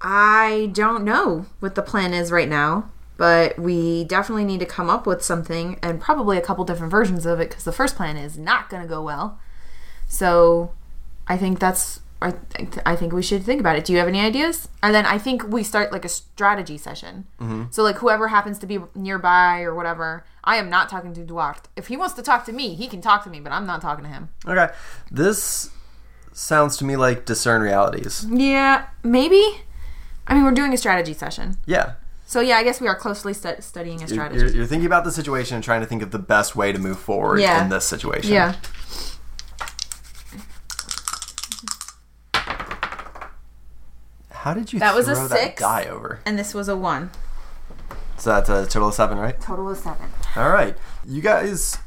[0.02, 4.90] I don't know what the plan is right now, but we definitely need to come
[4.90, 8.18] up with something and probably a couple different versions of it because the first plan
[8.18, 9.40] is not going to go well.
[10.08, 10.72] So
[11.28, 12.02] I think that's.
[12.22, 13.86] I, th- I think we should think about it.
[13.86, 14.68] Do you have any ideas?
[14.82, 17.28] And then I think we start like a strategy session.
[17.40, 17.66] Mm-hmm.
[17.70, 20.26] So like whoever happens to be nearby or whatever.
[20.44, 21.70] I am not talking to Duarte.
[21.76, 23.82] If he wants to talk to me, he can talk to me, but I'm not
[23.82, 24.30] talking to him.
[24.48, 24.74] okay?
[25.12, 25.70] This
[26.34, 28.26] sounds to me like discern realities.
[28.30, 29.44] Yeah, maybe.
[30.26, 31.58] I mean, we're doing a strategy session.
[31.66, 31.94] Yeah.
[32.26, 34.40] So yeah, I guess we are closely stu- studying a You're, strategy.
[34.42, 36.80] you're, you're thinking about the situation and trying to think of the best way to
[36.80, 37.64] move forward Yeah.
[37.64, 38.34] in this situation.
[38.34, 38.56] yeah.
[44.48, 45.60] How did you That was a that six.
[45.62, 46.22] die over?
[46.26, 47.10] And this was a one.
[48.18, 49.40] So that's a total of seven, right?
[49.42, 50.08] Total of seven.
[50.38, 50.74] All right,
[51.06, 51.78] you guys.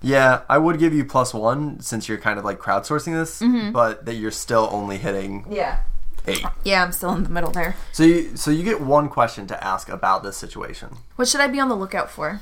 [0.00, 3.72] Yeah, I would give you plus one since you're kind of like crowdsourcing this, Mm-hmm.
[3.72, 5.80] but that you're still only hitting Yeah.
[6.26, 6.42] eight.
[6.64, 7.76] Yeah, I'm still in the middle there.
[7.92, 10.96] So you so you get one question to ask about this situation.
[11.16, 12.40] What should I be on the lookout for?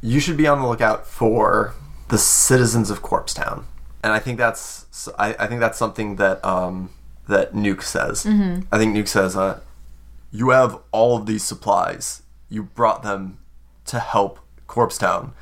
[0.00, 1.74] You should be on the lookout for
[2.08, 3.66] the citizens of Corpse Town,
[4.02, 4.86] and I think that's
[5.18, 6.88] I, I think that's something that um
[7.32, 8.24] that Nuke says.
[8.24, 8.62] Mm-hmm.
[8.72, 9.60] I think Nuke says, uh,
[10.30, 12.22] "You have all of these supplies.
[12.48, 13.38] You brought them
[13.86, 15.32] to help Corpse Town.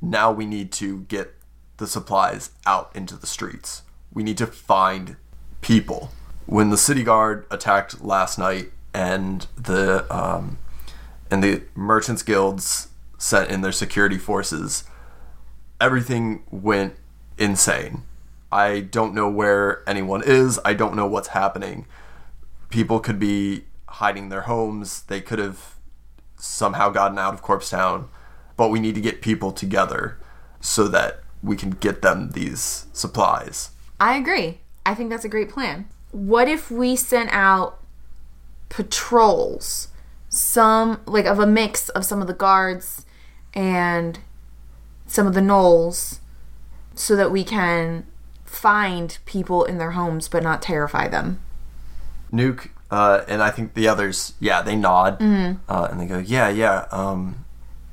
[0.00, 1.34] Now we need to get
[1.76, 3.82] the supplies out into the streets.
[4.12, 5.16] We need to find
[5.60, 6.10] people."
[6.46, 10.58] When the city guard attacked last night, and the um,
[11.30, 14.84] and the merchants guilds sent in their security forces
[15.80, 16.94] everything went
[17.38, 18.02] insane
[18.52, 21.86] i don't know where anyone is i don't know what's happening
[22.68, 25.74] people could be hiding their homes they could have
[26.36, 28.08] somehow gotten out of corpse town
[28.56, 30.18] but we need to get people together
[30.60, 34.60] so that we can get them these supplies I agree.
[34.86, 35.86] I think that's a great plan.
[36.10, 37.78] What if we sent out
[38.70, 39.88] patrols?
[40.30, 43.04] Some, like, of a mix of some of the guards
[43.52, 44.18] and
[45.06, 46.20] some of the gnolls
[46.94, 48.06] so that we can
[48.50, 51.40] find people in their homes but not terrify them.
[52.32, 55.22] Nuke uh, and I think the others, yeah, they nod
[55.68, 57.44] uh, and they go, yeah, yeah, um,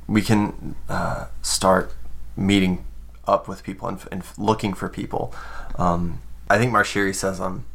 [0.07, 1.93] we can uh, start
[2.35, 2.83] meeting
[3.27, 5.33] up with people and, and looking for people.
[5.77, 7.65] Um, I think Marshiri says, um,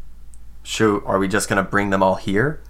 [0.62, 2.60] "Show, are we just gonna bring them all here?"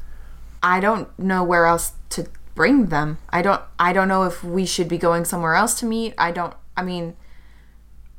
[0.62, 3.18] I don't know where else to bring them.
[3.31, 6.14] I don't I don't know if we should be going somewhere else to meet.
[6.18, 7.14] I don't I mean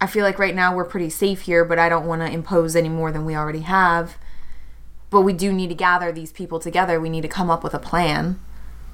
[0.04, 2.76] I feel like right now we're pretty safe here, but I don't want to impose
[2.76, 4.18] any more than we already have.
[5.10, 7.00] But we do need to gather these people together.
[7.00, 8.38] We need to come up with a plan.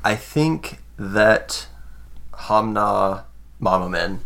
[0.03, 1.65] I think that
[2.31, 3.23] Hamna
[3.59, 4.19] Mamamen,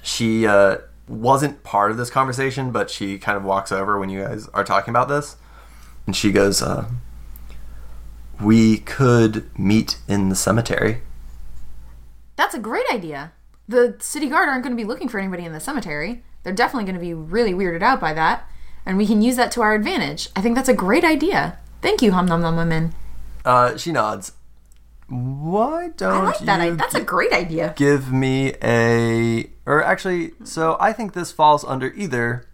[0.00, 0.76] she uh,
[1.08, 4.62] wasn't part of this conversation, but she kind of walks over when you guys are
[4.62, 5.34] talking about this,
[6.06, 6.84] and she goes, uh,
[8.40, 11.02] "We could meet in the cemetery."
[12.36, 13.32] That's a great idea.
[13.72, 16.22] The city guard aren't going to be looking for anybody in the cemetery.
[16.42, 18.46] They're definitely going to be really weirded out by that,
[18.84, 20.28] and we can use that to our advantage.
[20.36, 21.58] I think that's a great idea.
[21.80, 22.92] Thank you, Hum Nom Nom Min.
[23.44, 24.32] Uh, she nods.
[25.08, 26.62] Why don't I like that.
[26.64, 27.74] you I, that's a great idea.
[27.76, 32.46] give me a or actually so i think this falls under either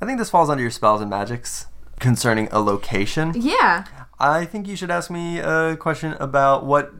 [0.00, 1.66] i think this falls under your spells and magics
[2.00, 3.84] concerning a location Yeah.
[4.18, 6.92] i think you should ask me a question about what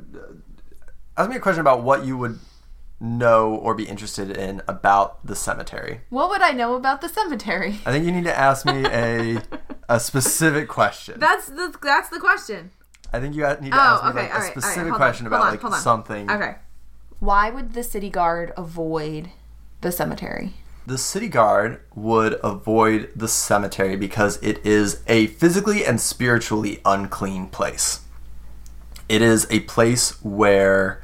[1.17, 2.39] ask me a question about what you would
[3.01, 7.79] know or be interested in about the cemetery What would I know about the cemetery?
[7.87, 9.43] i think you need to ask me a
[9.89, 12.71] a specific question That's the that's the question.
[13.13, 14.99] i think you need to Oh, ask me okay, like, all a right, specific on,
[14.99, 16.57] question hold about on, like something Okay.
[17.19, 19.31] Why would the city guard avoid
[19.81, 20.53] the cemetery?
[20.87, 27.49] The city guard would avoid the cemetery because it is a physically and spiritually unclean
[27.49, 28.01] place.
[29.09, 31.03] It is a place where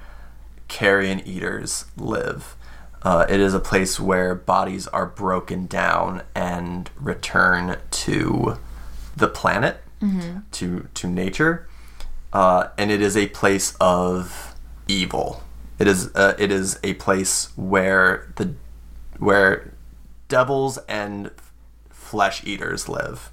[0.72, 2.56] carrion eaters live.
[3.02, 8.56] Uh, it is a place where bodies are broken down and return to
[9.14, 9.82] the planet,
[10.52, 11.68] to to nature,
[12.32, 14.54] uh, and it is a place of
[14.88, 15.42] evil.
[15.78, 18.54] It is uh, it is a place where the
[19.18, 19.74] where
[20.28, 21.30] devils and
[21.90, 23.30] flesh eaters live.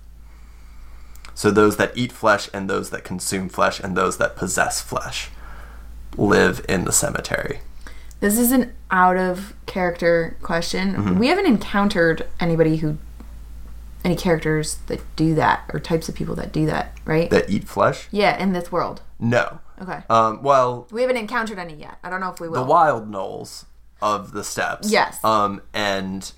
[1.34, 5.30] So those that eat flesh and those that consume flesh and those that possess flesh
[6.18, 7.60] live in the cemetery.
[8.20, 10.94] This is an out of character question.
[10.94, 11.20] Mm-hmm.
[11.20, 12.98] We haven't encountered anybody who,
[14.04, 17.30] any characters that do that or types of people that do that, right?
[17.30, 18.08] That eat flesh?
[18.12, 19.02] yeah, in this world.
[19.20, 19.60] No.
[19.82, 20.02] Okay.
[20.10, 21.98] Um, well, we haven't encountered any yet.
[22.04, 22.62] I don't know if we will.
[22.64, 23.66] the wild gnolls
[24.02, 24.92] of the steppes.
[24.92, 25.24] Yes.
[25.24, 26.32] Um, and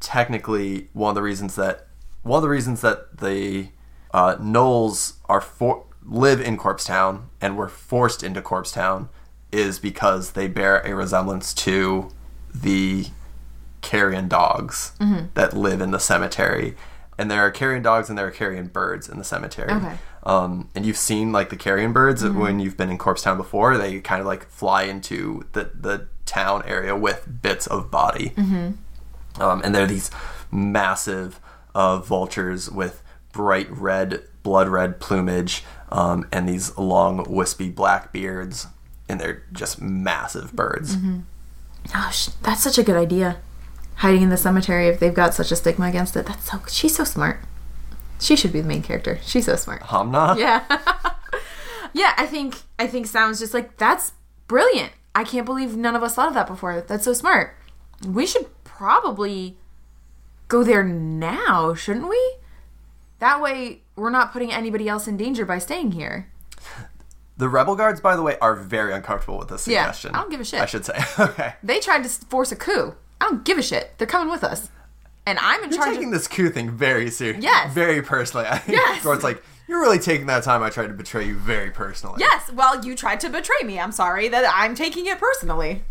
[0.00, 1.86] technically, one of the reasons that
[2.22, 3.68] one of the reasons that the
[4.12, 9.08] uh, gnolls are for live in Corpse Town and were forced into Corpse Town
[9.52, 12.10] is because they bear a resemblance to
[12.54, 13.06] the
[13.80, 15.26] carrion dogs Mm-hmm.
[15.34, 16.76] that live in the cemetery.
[17.16, 19.70] And there are carrion dogs and there are carrion birds in the cemetery.
[19.70, 19.94] Okay.
[20.24, 23.76] Um, and you've seen like the carrion birds when you've been in Corpse Town before.
[23.78, 28.32] They kind of like fly into the the town area with bits of body.
[29.38, 30.10] Um, and they're these
[30.50, 31.40] massive
[31.74, 38.66] uh, vultures with bright red, blood red plumage, um, and these long, wispy black beards.
[39.08, 40.96] And they're just massive birds.
[41.94, 43.38] oh, sh- that's such a good idea.
[43.96, 46.26] Hiding in the cemetery if they've got such a stigma against it.
[46.26, 46.62] That's so.
[46.68, 47.40] She's so smart.
[48.20, 49.18] She should be the main character.
[49.24, 49.82] She's so smart.
[49.82, 50.36] Hamna?
[50.38, 50.62] Yeah.
[51.92, 54.12] yeah, I think I think sounds just like that's
[54.46, 54.92] brilliant.
[55.14, 56.80] I can't believe none of us thought of that before.
[56.82, 57.56] That's so smart.
[58.06, 59.56] We should probably
[60.48, 62.34] go there now, shouldn't we?
[63.20, 66.30] That way we're not putting anybody else in danger by staying here.
[67.36, 70.14] The rebel guards, by the way, are very uncomfortable with this Yeah, suggestion.
[70.14, 70.60] I don't give a shit.
[70.60, 70.98] I should say.
[71.18, 71.54] okay.
[71.62, 72.94] They tried to force a coup.
[73.20, 73.92] I don't give a shit.
[73.98, 74.70] They're coming with us.
[75.26, 77.44] And I'm in You're charge taking of this coup thing very seriously.
[77.44, 77.72] Yes.
[77.72, 78.46] Very personally.
[78.50, 79.02] I think Yes.
[79.04, 82.16] Gord's like, you're really taking that time I tried to betray you very personally.
[82.18, 83.78] Yes, well, you tried to betray me.
[83.78, 85.84] I'm sorry that I'm taking it personally.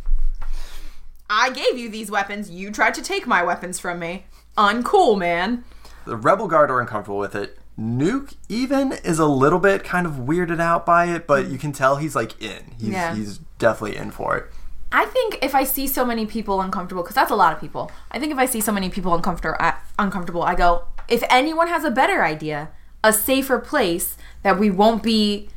[1.29, 2.49] I gave you these weapons.
[2.49, 4.25] You tried to take my weapons from me.
[4.57, 5.63] Uncool, man.
[6.05, 7.57] The rebel guard are uncomfortable with it.
[7.79, 11.71] Nuke even is a little bit kind of weirded out by it, but you can
[11.71, 12.73] tell he's like in.
[12.79, 13.15] He's, Yeah.
[13.15, 14.45] he's definitely in for it.
[14.91, 17.91] I think if I see so many people uncomfortable, because that's a lot of people.
[18.11, 20.85] I think if I see so many people uncomfortable, I, uncomfortable, I go.
[21.07, 22.69] If anyone has a better idea,
[23.03, 25.49] a safer place that we won't be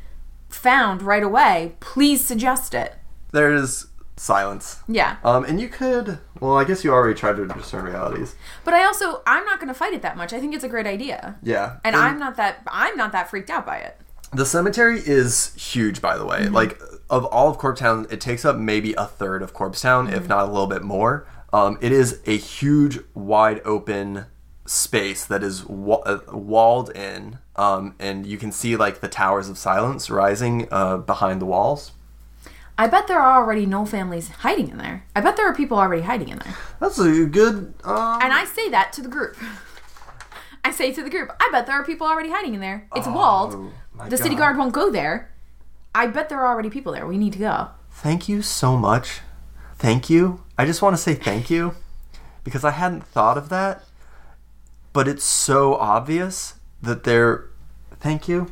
[0.49, 2.95] found right away, please suggest it.
[3.31, 4.81] There's silence.
[4.87, 8.35] Yeah, Um, and you could, well, I guess you already tried to discern realities.
[8.65, 10.33] but I also I'm not going to fight it that much.
[10.33, 11.77] I think it's a great idea, Yeah.
[11.83, 13.97] and I'm not that I'm not that freaked out by it.
[14.33, 16.39] The cemetery is huge, by the way.
[16.45, 16.53] Mm-hmm.
[16.55, 16.79] Like
[17.09, 20.15] of all of Corpse Town, it takes up maybe a third of Corpse Town, Mm-hmm.
[20.15, 21.27] if not a little bit more.
[21.53, 24.25] Um, it is a huge, wide open
[24.65, 29.49] space that is wa- uh, walled in, um, and you can see like the towers
[29.49, 31.91] of silence rising uh, behind the walls.
[32.77, 35.05] I bet there are already no families hiding in there.
[35.15, 36.55] I bet there are people already hiding in there.
[36.79, 37.73] That's a good.
[37.83, 39.37] Um, And I say that to the group.
[40.65, 42.87] I say to the group, I bet there are people already hiding in there.
[42.95, 43.71] It's Oh, walled.
[44.09, 45.29] The city guard won't go there.
[45.93, 47.05] I bet there are already people there.
[47.05, 47.67] We need to go.
[47.91, 49.19] Thank you so much.
[49.77, 50.43] Thank you.
[50.57, 51.75] I just want to say thank you
[52.43, 53.83] because I hadn't thought of that,
[54.93, 57.49] but it's so obvious that they're.
[57.99, 58.51] Thank you.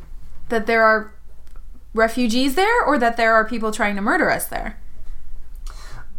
[0.50, 1.14] That there are
[1.94, 4.78] refugees there or that there are people trying to murder us there.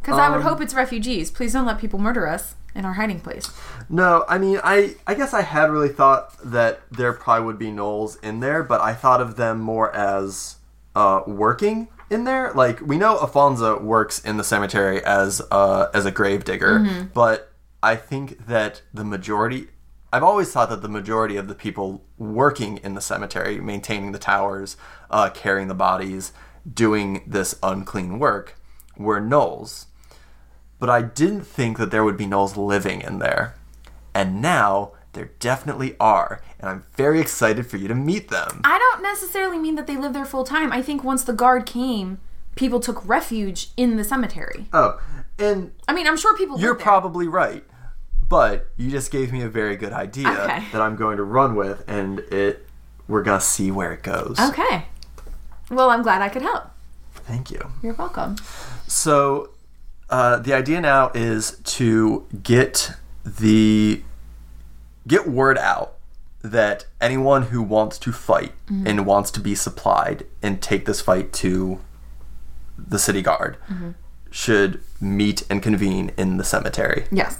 [0.01, 1.31] Because I would Um, hope it's refugees.
[1.31, 3.49] Please don't let people murder us in our hiding place.
[3.89, 7.71] No, I mean, I I guess I had really thought that there probably would be
[7.71, 10.57] gnolls in there, but I thought of them more as
[10.97, 12.53] uh, working in there.
[12.53, 17.53] Like we know Afonso works in the cemetery as uh, as a grave digger, but
[17.83, 19.69] I think that the majority.
[20.13, 24.19] I've always thought that the majority of the people working in the cemetery, maintaining the
[24.19, 24.77] towers,
[25.11, 26.33] uh, carrying the bodies,
[26.71, 28.59] doing this unclean work,
[28.97, 29.87] were gnolls
[30.83, 33.55] but I didn't think that there would be gnolls living in there.
[34.17, 38.63] And now there definitely are, and I'm very excited for you to meet them.
[38.65, 40.73] I don't necessarily mean that they live there full time.
[40.73, 42.19] I think once the guard came,
[42.57, 44.67] people took refuge in the cemetery.
[44.73, 45.01] Oh,
[45.39, 46.85] and I mean, I'm sure people you're live there.
[46.85, 47.65] probably right,
[48.33, 50.65] but you just gave me a very good idea Okay.
[50.73, 52.67] that I'm going to run with, and it
[53.07, 54.41] we're gonna see where it goes.
[54.41, 54.87] Okay.
[55.71, 56.65] Well, I'm glad I could help.
[57.15, 57.61] Thank you.
[57.83, 58.37] You're welcome.
[58.87, 59.51] So,
[60.09, 62.93] uh, the idea now is to get
[63.23, 64.03] the
[65.07, 65.97] get word out
[66.41, 68.53] that anyone who wants to fight
[68.87, 71.81] and wants to be supplied and take this fight to
[72.79, 73.59] the city guard
[74.31, 77.05] should meet and convene in the cemetery.
[77.13, 77.39] Yes.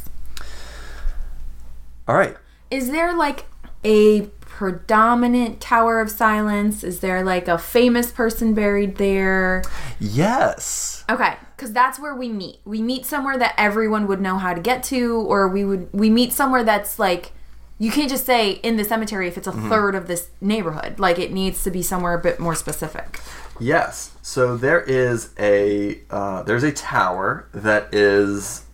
[2.09, 2.37] All right.
[2.71, 3.45] Is there like
[3.85, 6.85] a predominant Tower of Silence?
[6.85, 9.63] Is there like a famous person buried there?
[9.99, 11.05] Yes.
[11.11, 12.61] Okay, because that's where we meet.
[12.65, 16.11] We meet somewhere that everyone would know how to get to, or we would we
[16.11, 17.33] meet somewhere that's like
[17.79, 21.01] you can't just say in the cemetery if it's a third of this neighborhood.
[21.01, 23.19] Like it needs to be somewhere a bit more specific.
[23.59, 24.13] Yes.
[24.23, 28.65] So there is a uh, there's a tower that is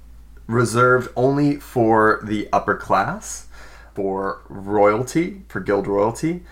[0.49, 3.47] reserved only for the upper class,
[3.95, 6.43] for royalty, for guild royalty,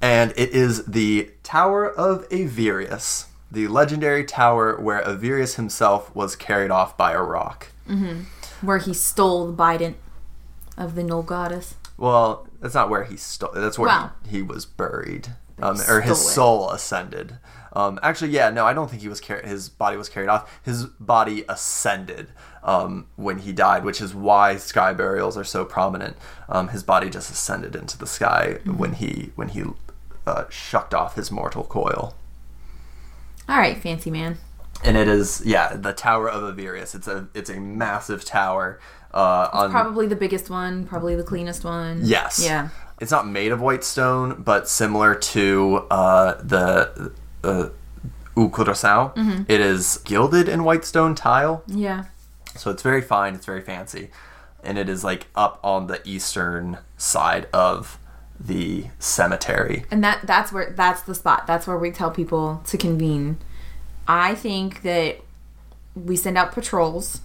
[0.00, 6.70] and it is the Tower of Avirius, the legendary tower where Avirius himself was carried
[6.70, 7.68] off by a rock.
[8.60, 9.94] Where he stole the bident
[10.76, 11.74] of the Null Goddess.
[11.96, 13.50] Well, that's not where he stole.
[13.54, 14.10] That's where Wow.
[14.24, 15.28] he, he was buried,
[15.62, 16.34] um, or his stole it.
[16.34, 17.36] soul ascended.
[17.76, 19.44] Um, actually, yeah, no, I don't think he was carried.
[19.44, 20.50] His body was carried off.
[20.64, 22.28] His body ascended
[22.62, 26.16] um, when he died, which is why sky burials are so prominent.
[26.48, 28.78] Um, his body just ascended into the sky Mm-hmm.
[28.78, 29.62] when he when he
[30.26, 32.14] uh, shucked off his mortal coil.
[33.48, 34.38] All right, fancy man.
[34.82, 36.94] And it is, yeah, the Tower of Avirius.
[36.94, 38.80] It's a it's a massive tower.
[39.12, 42.00] Uh, on Probably the biggest one, probably the cleanest one.
[42.04, 42.42] Yes.
[42.42, 42.68] Yeah.
[43.00, 47.12] It's not made of white stone, but similar to uh, the
[47.46, 47.68] uh,
[48.36, 49.42] Ukurasao, Mm-hmm.
[49.48, 51.62] it is gilded in white stone tile.
[51.66, 52.04] Yeah.
[52.54, 54.10] So it's very fine, it's very fancy.
[54.62, 57.98] And it is like up on the eastern side of
[58.38, 59.84] the cemetery.
[59.90, 61.46] And that that's where that's the spot.
[61.46, 63.38] That's where we tell people to convene.
[64.08, 65.18] I think that
[65.94, 67.20] we send out patrols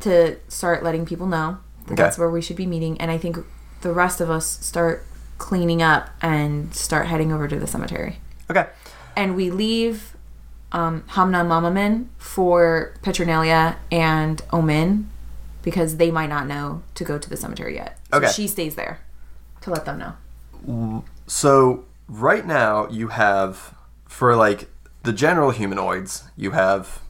[0.00, 2.02] to start letting people know that Okay.
[2.02, 3.38] that's where we should be meeting and I think
[3.82, 5.04] the rest of us start
[5.38, 8.18] cleaning up and start heading over to the cemetery.
[8.50, 8.66] Okay.
[9.16, 10.16] And we leave
[10.72, 15.06] um, Hamna and Mama Min for Petronalia and Omin
[15.62, 17.98] because they might not know to go to the cemetery yet.
[18.12, 18.28] So Okay.
[18.32, 19.00] she stays there
[19.62, 21.04] to let them know.
[21.26, 23.74] So right now you have
[24.06, 24.68] for like
[25.02, 27.00] the general humanoids, you have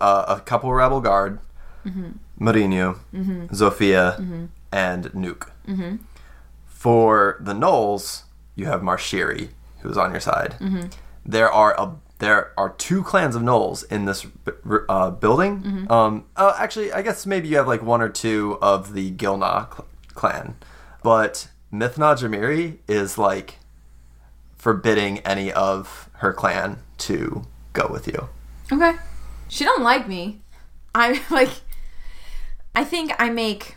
[0.00, 1.38] uh, a couple rebel guard,
[1.86, 2.10] mm-hmm.
[2.40, 3.46] Mourinho, mm-hmm.
[3.46, 4.44] Zofia, mm-hmm.
[4.70, 5.48] and Nuke.
[6.66, 9.48] For the gnolls, you have Marshiri,
[9.80, 10.56] who's on your side.
[11.24, 14.24] There are a there are two clans of gnolls in this
[14.88, 15.86] uh, building.
[15.90, 19.72] Um, uh, actually, I guess maybe you have like one or two of the Gilna
[19.74, 20.54] cl- clan,
[21.02, 23.58] but Mithna Jamiri is like
[24.56, 28.28] forbidding any of her clan to go with you.
[28.70, 28.96] Okay.
[29.48, 30.40] She don't like me.
[30.94, 31.50] I like
[32.74, 33.76] I think I make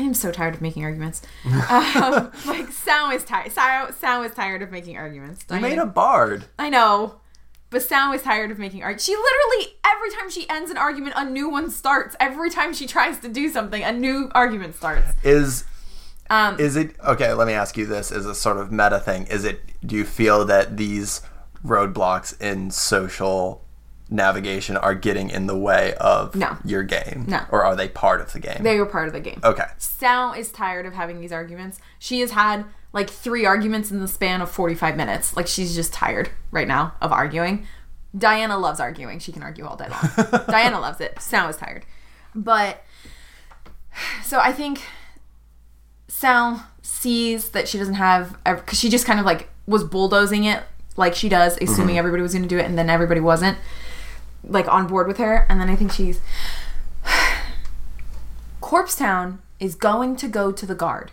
[0.00, 1.20] I am so tired of making arguments.
[1.44, 3.52] um, like Sound is tired.
[3.52, 5.44] Sound is tired of making arguments.
[5.50, 6.46] You made a bard.
[6.58, 7.20] I know.
[7.68, 9.04] But Sound is tired of making arguments.
[9.04, 12.16] She literally every time she ends an argument, a new one starts.
[12.18, 15.06] Every time she tries to do something, a new argument starts.
[15.22, 15.64] Is
[16.30, 17.34] Um, is it okay?
[17.34, 19.60] Let me ask you this: as a sort of meta thing, is it?
[19.86, 21.20] Do you feel that these
[21.64, 23.66] roadblocks in social
[24.10, 26.58] navigation are getting in the way of No.
[26.64, 27.24] your game?
[27.28, 27.42] No.
[27.50, 28.62] or are they part of the game?
[28.62, 29.40] they were part of the game.
[29.44, 29.66] okay.
[29.78, 31.78] Sal is tired of having these arguments.
[31.98, 35.36] She has had like three arguments in the span of 45 minutes.
[35.36, 37.66] Like she's just tired right now of arguing.
[38.16, 39.20] Diana loves arguing.
[39.20, 40.42] She can argue all day long.
[40.48, 41.20] Diana loves it.
[41.20, 41.86] Sal is tired.
[42.34, 42.82] But
[44.24, 44.82] so I think
[46.08, 50.62] Sal sees that she doesn't have because she just kind of like was bulldozing it
[50.96, 51.98] like she does, assuming mm-hmm.
[51.98, 53.56] everybody was going to do it, and then everybody wasn't
[54.44, 55.46] like on board with her.
[55.48, 56.20] And then I think she's
[58.60, 61.10] Corpse Town is going to go to the guard.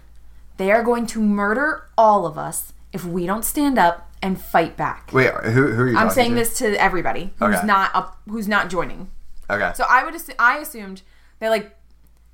[0.57, 4.75] They are going to murder all of us if we don't stand up and fight
[4.75, 5.11] back.
[5.13, 5.97] Wait, who, who are you?
[5.97, 6.35] I'm saying to?
[6.35, 7.67] this to everybody who's Okay.
[7.67, 9.09] not up, who's not joining.
[9.49, 9.71] Okay.
[9.75, 11.03] So I would assume, I assumed
[11.39, 11.77] that like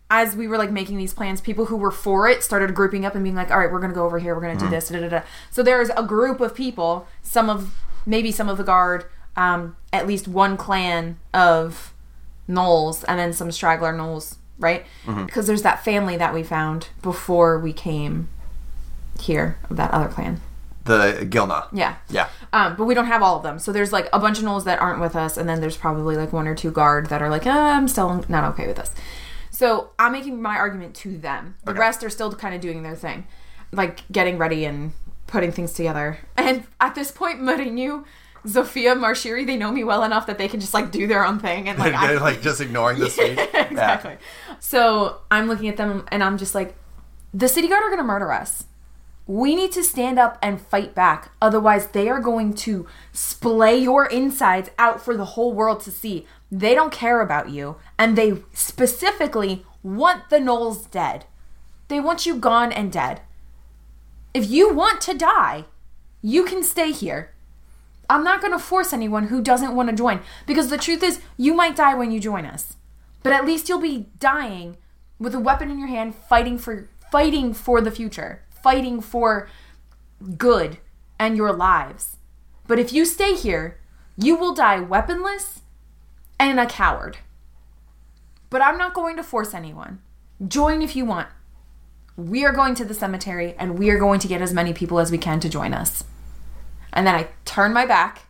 [0.10, 3.16] as we were like making these plans, people who were for it started grouping up
[3.16, 4.36] and being like, "All right, we're gonna go over here.
[4.36, 4.74] We're gonna do mm-hmm.
[4.74, 5.22] this." Da, da, da.
[5.52, 7.76] So there's a group of people, some of
[8.06, 9.06] maybe some of the guard,
[9.36, 11.94] um, at least one clan of
[12.50, 14.86] gnolls, and then some straggler gnolls, right?
[15.06, 18.28] Because there's that family that we found before we came
[19.20, 20.42] here of that other clan.
[20.86, 21.68] the Gilna.
[21.72, 21.96] Yeah.
[22.10, 22.28] Yeah.
[22.52, 23.58] Um, but we don't have all of them.
[23.60, 26.18] So there's like a bunch of gnolls that aren't with us, and then there's probably
[26.18, 28.92] like one or two guard that are like, "Ah, I'm still not okay with this.
[29.50, 31.56] So I'm making my argument to them.
[31.64, 31.80] The Okay.
[31.80, 33.26] rest are still kind of doing their thing,
[33.72, 34.92] like getting ready and
[35.28, 36.18] putting things together.
[36.38, 38.04] And at this point, Mourinho
[38.46, 41.40] Zofia Marshiri, they know me well enough that they can just like do their own
[41.40, 43.38] thing and like They're I, like just ignoring the speech.
[43.38, 43.68] Yeah.
[43.68, 44.18] exactly.
[44.60, 46.76] So I'm looking at them and I'm just like,
[47.34, 48.66] the city guard are gonna murder us.
[49.26, 51.32] We need to stand up and fight back.
[51.42, 56.28] Otherwise, they are going to splay your insides out for the whole world to see.
[56.52, 57.78] They don't care about you.
[57.98, 61.24] And they specifically want the gnolls dead.
[61.88, 63.22] They want you gone and dead.
[64.34, 65.66] If you want to die,
[66.22, 67.33] you can stay here.
[68.14, 71.20] I'm not going to force anyone who doesn't want to join because the truth is,
[71.36, 72.76] you might die when you join us.
[73.24, 74.78] But at least you'll be dying
[75.18, 79.50] with a weapon in your hand fighting for fighting for the future, fighting for
[80.38, 80.78] good
[81.18, 82.18] and your lives.
[82.68, 83.80] But if you stay here,
[84.16, 85.62] you will die weaponless
[86.40, 87.18] and a coward.
[88.52, 90.04] But I'm not going to force anyone.
[90.48, 91.30] Join if you want.
[92.16, 95.00] We are going to the cemetery and we are going to get as many people
[95.00, 96.04] as we can to join us.
[96.94, 98.28] And then I turn my back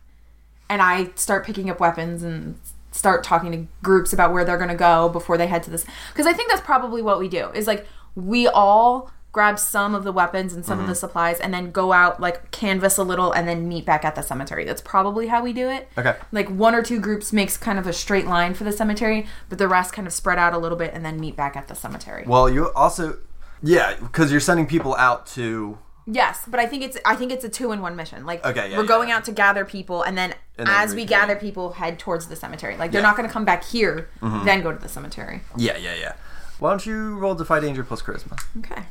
[0.68, 2.58] and I start picking up weapons and
[2.90, 5.84] start talking to groups about where they're going to go before they head to this.
[6.12, 10.04] Because I think that's probably what we do is like we all grab some of
[10.04, 11.00] the weapons and some of the mm-hmm.
[11.00, 14.22] supplies and then go out, like canvas a little and then meet back at the
[14.22, 14.64] cemetery.
[14.64, 15.88] That's probably how we do it.
[15.98, 16.14] Okay.
[16.30, 19.58] Like one or two groups makes kind of a straight line for the cemetery, but
[19.58, 21.74] the rest kind of spread out a little bit and then meet back at the
[21.74, 22.22] cemetery.
[22.24, 23.18] Well, you also,
[23.60, 25.78] yeah, because you're sending people out to.
[26.06, 28.26] Yes, but I think it's I think it's a two in one mission.
[28.26, 29.16] Like Okay, yeah, we're yeah, going yeah.
[29.16, 32.36] out to gather people, and then And then as we gather people, head towards the
[32.36, 32.76] cemetery.
[32.76, 33.00] Like they're.
[33.00, 33.08] Mm-hmm.
[33.08, 35.40] not going to come back here, then go to the cemetery.
[35.56, 36.14] Yeah, yeah, yeah.
[36.58, 38.38] Why don't you roll Defy Danger plus Charisma?
[38.58, 38.82] Okay.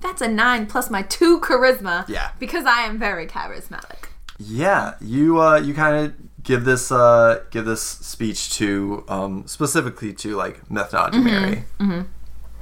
[0.00, 2.08] That's a nine plus my two charisma.
[2.08, 2.32] Yeah.
[2.38, 4.08] Because I am very charismatic.
[4.38, 10.12] Yeah, you uh, you kind of give this uh, give this speech to um, specifically
[10.14, 11.64] to like Methnod Mary,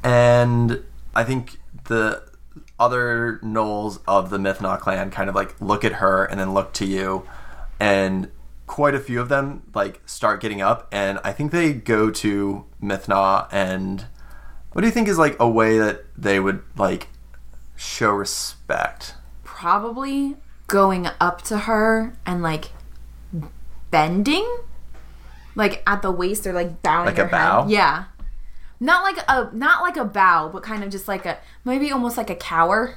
[0.03, 0.83] and
[1.15, 2.23] I think the
[2.79, 6.73] other gnolls of the Mythna clan kind of like look at her and then look
[6.75, 7.27] to you,
[7.79, 8.31] and
[8.67, 12.65] quite a few of them like start getting up, and I think they go to
[12.83, 14.07] Mythna and
[14.73, 17.09] what do you think is like a way that they would like
[17.77, 19.15] show respect?
[19.43, 20.37] Probably
[20.69, 22.71] going up to her and like
[23.91, 24.49] bending,
[25.57, 27.07] like at the waist or like bowing.
[27.07, 27.31] Like a head.
[27.31, 27.67] bow?
[27.69, 28.05] Yeah.
[28.81, 32.17] Not like a not like a bow, but kind of just like a maybe almost
[32.17, 32.97] like a cower,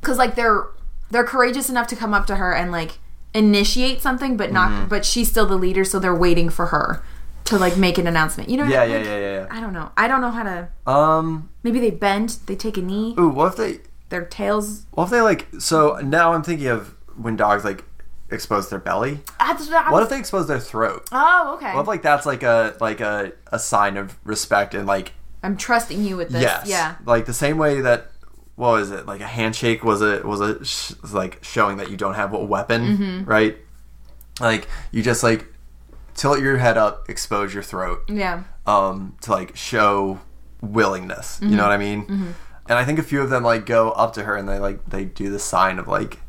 [0.00, 0.66] because like they're
[1.10, 2.98] they're courageous enough to come up to her and like
[3.32, 4.88] initiate something, but not Mm-hmm.
[4.88, 7.02] but she's still the leader, so they're waiting for her
[7.44, 8.48] to like make an announcement.
[8.48, 8.64] You know?
[8.64, 9.92] Yeah, like, yeah, yeah, yeah, I don't know.
[9.96, 10.68] I don't know how to.
[10.90, 11.50] Um.
[11.62, 12.38] Maybe they bend.
[12.46, 13.14] They take a knee.
[13.18, 14.86] Ooh, what if they Their tails.
[14.90, 15.46] What if they like?
[15.60, 17.84] So now I'm thinking of when dogs like
[18.32, 19.20] expose their belly.
[19.38, 21.08] That's what What if they expose their throat?
[21.12, 21.74] Oh, okay.
[21.74, 25.12] What if like that's like a like a, a sign of respect and like
[25.42, 26.42] I'm trusting you with this.
[26.42, 26.96] yes, Yeah.
[27.04, 28.10] like the same way that
[28.54, 31.90] what was it like a handshake was a was a sh- was like showing that
[31.90, 33.24] you don't have a weapon, Mm-hmm.
[33.24, 33.56] right?
[34.40, 35.46] Like you just like
[36.14, 38.42] tilt your head up, expose your throat, Yeah.
[38.66, 40.20] um, to like show
[40.60, 41.38] willingness.
[41.40, 41.56] You Mm-hmm.
[41.56, 42.34] know what I mean?
[42.68, 44.84] And I think a few of them like go up to her and they like
[44.86, 46.20] they do the sign of like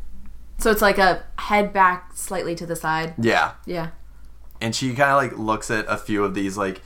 [0.59, 3.13] So it's like a head back slightly to the side.
[3.17, 3.89] yeah, Yeah.
[4.61, 6.81] and she kind of like looks at a few of these like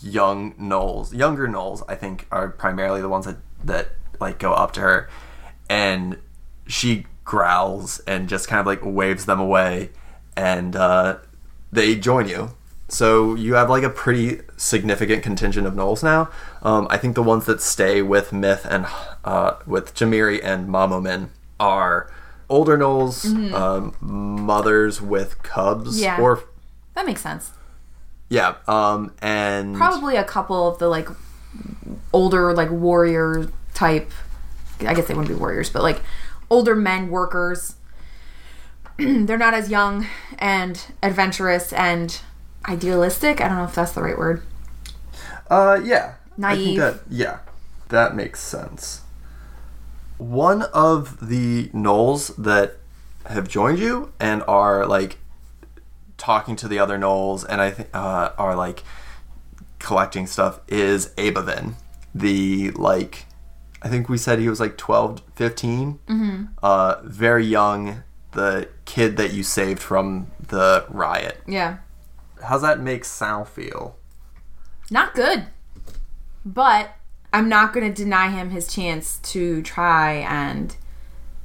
[0.00, 3.88] young gnolls younger gnolls i think are primarily the ones that that
[4.20, 5.08] like go up to her.
[5.70, 6.18] And
[6.66, 9.90] she growls and just kind of like waves them away.
[10.36, 11.18] And uh,
[11.70, 12.50] they join you.
[12.88, 16.30] So you have like a pretty significant contingent of gnolls now.
[16.62, 18.86] Um, i think the ones that stay with myth and
[19.24, 21.28] uh, with jamiri and mamomin
[21.60, 22.10] are
[22.48, 26.20] older gnolls um, mothers with cubs Yeah.
[26.20, 26.42] or
[26.94, 27.50] That makes sense.
[28.28, 31.08] yeah, um, and Probably a couple of the like
[32.12, 34.10] older like warrior type.
[34.80, 36.00] I guess they wouldn't be warriors, but like
[36.50, 37.74] older men workers.
[38.98, 40.06] They're not as young
[40.38, 42.18] and adventurous and
[42.68, 43.40] idealistic.
[43.40, 44.42] I don't know if that's the right word.
[45.50, 46.78] uh, yeah, Naive.
[46.78, 47.38] that yeah,
[47.88, 49.02] that makes sense.
[50.18, 52.76] One of the gnolls that
[53.26, 55.18] have joined you and are like
[56.16, 58.82] talking to the other gnolls, and I think uh, are like
[59.78, 61.74] collecting stuff is Abavin,
[62.14, 63.26] the like.
[63.80, 66.00] I think we said he was like 12, 15.
[66.08, 66.44] Mm-hmm.
[66.60, 68.02] Uh, very young,
[68.32, 71.40] the kid that you saved from the riot.
[71.46, 71.78] Yeah.
[72.42, 73.96] How's that make Sal feel?
[74.90, 75.46] Not good.
[76.44, 76.96] But
[77.32, 80.74] I'm not going to deny him his chance to try and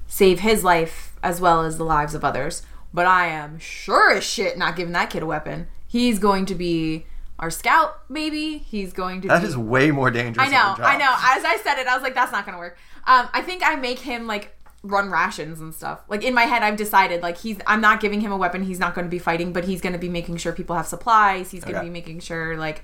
[0.07, 2.63] save his life as well as the lives of others.
[2.93, 5.67] But I am sure as shit not giving that kid a weapon.
[5.88, 7.05] He's going to be
[7.39, 8.59] our scout, maybe.
[8.59, 9.47] He's going to That be.
[9.47, 10.47] is way more dangerous.
[10.47, 10.86] I know, of a job.
[10.88, 11.11] I know.
[11.11, 12.77] As I said it, I was like, that's not going to work.
[13.05, 16.01] Um, I think I make him like run rations and stuff.
[16.07, 18.63] Like in my head, I've decided like he's I'm not giving him a weapon.
[18.63, 20.88] He's not going to be fighting, but he's going to be making sure people have
[20.88, 21.51] supplies.
[21.51, 21.88] He's going to Okay.
[21.88, 22.84] be making sure like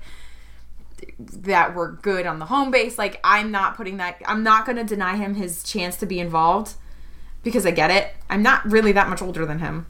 [1.18, 2.98] that we're good on the home base.
[2.98, 4.20] Like I'm not putting that.
[4.26, 6.74] I'm not going to deny him his chance to be involved
[7.42, 8.14] because I get it.
[8.28, 9.86] I'm not really that much older than him.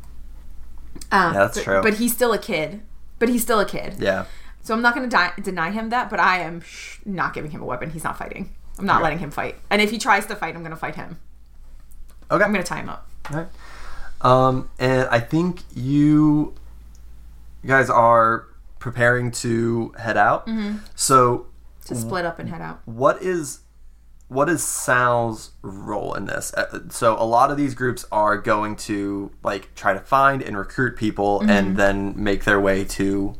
[1.12, 1.82] Um, Yeah, that's but, true.
[1.82, 2.82] But he's still a kid.
[3.18, 3.96] But he's still a kid.
[3.98, 4.24] Yeah.
[4.62, 7.50] So I'm not going to di- deny him that, but I am sh- not giving
[7.50, 7.90] him a weapon.
[7.90, 8.54] He's not fighting.
[8.78, 9.04] I'm not Okay.
[9.04, 9.56] letting him fight.
[9.70, 11.18] And if he tries to fight, I'm going to fight him.
[12.30, 12.44] Okay.
[12.44, 13.08] I'm going to tie him up.
[13.30, 13.48] Alright.
[14.22, 16.54] Um, and I think you
[17.66, 18.46] guys are
[18.80, 20.46] preparing to head out.
[20.48, 20.78] Mm-hmm.
[20.96, 21.46] So,
[21.84, 22.80] To split up and head out.
[22.86, 23.60] what is
[24.28, 26.52] what is Sal's role in this?
[26.54, 30.56] Uh, So, a lot of these groups are going to like try to find and
[30.58, 31.50] recruit people, Mm-hmm.
[31.50, 33.34] and then make their way to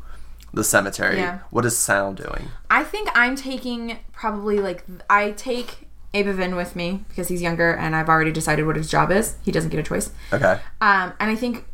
[0.52, 1.18] the cemetery.
[1.18, 1.40] Yeah.
[1.50, 2.48] What is Sal doing?
[2.70, 7.94] I think I'm taking probably like I take Abavin with me because he's younger and
[7.94, 9.36] I've already decided what his job is.
[9.44, 10.10] He doesn't get a choice.
[10.32, 10.58] Okay.
[10.80, 11.66] Um, and I think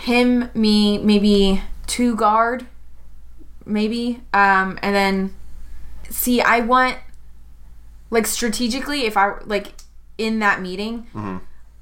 [0.00, 2.66] him, me, maybe two guard,
[3.66, 4.20] maybe.
[4.32, 5.34] Um, and then
[6.10, 6.98] see, I want
[8.10, 9.72] like strategically, if I like
[10.18, 11.06] in that meeting,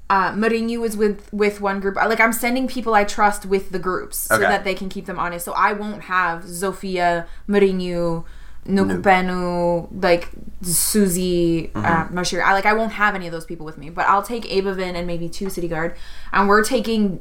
[0.09, 1.95] uh, Mourinho was with with one group.
[1.95, 4.43] Like I'm sending people I trust with the groups so Okay.
[4.45, 5.45] that they can keep them honest.
[5.45, 8.25] So I won't have Zofia, Mourinho.
[8.65, 10.29] Nukupenu, like
[10.61, 12.41] Susie, uh, Mashir.
[12.41, 14.95] I like I won't have any of those people with me, but I'll take Abavin
[14.95, 15.95] and maybe two city guard,
[16.31, 17.19] and we're taking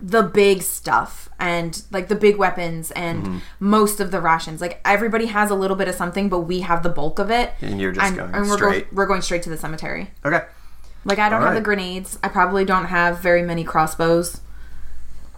[0.00, 4.60] the big stuff and like the big weapons and most of the rations.
[4.60, 7.54] Like everybody has a little bit of something, but we have the bulk of it.
[7.60, 8.92] And you're just going we're straight.
[8.92, 10.10] we're going straight to the cemetery.
[10.24, 10.42] Okay.
[11.04, 12.18] Like I don't have the grenades.
[12.22, 14.40] I probably don't have very many crossbows.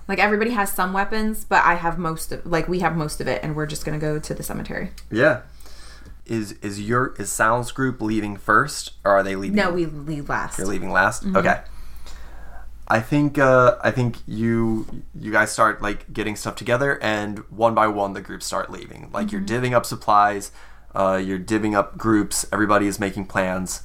[0.09, 3.29] Like everybody has some weapons, but I have most of like we have most of
[3.29, 4.91] it and we're just going to go to the cemetery.
[5.11, 5.43] Yeah.
[6.25, 9.57] Is is your is Sal's group leaving first, or are they leaving?
[9.57, 10.59] No, we leave last.
[10.59, 11.25] You're leaving last.
[11.25, 11.37] Mm-hmm.
[11.37, 11.61] Okay.
[12.91, 17.75] I think uh, I think you you guys start like getting stuff together, and one
[17.75, 19.11] by one the groups start leaving.
[19.13, 19.37] Like Mm-hmm.
[19.37, 20.53] you're divvying up supplies,
[20.95, 22.47] uh, you're divvying up groups.
[22.51, 23.83] Everybody is making plans,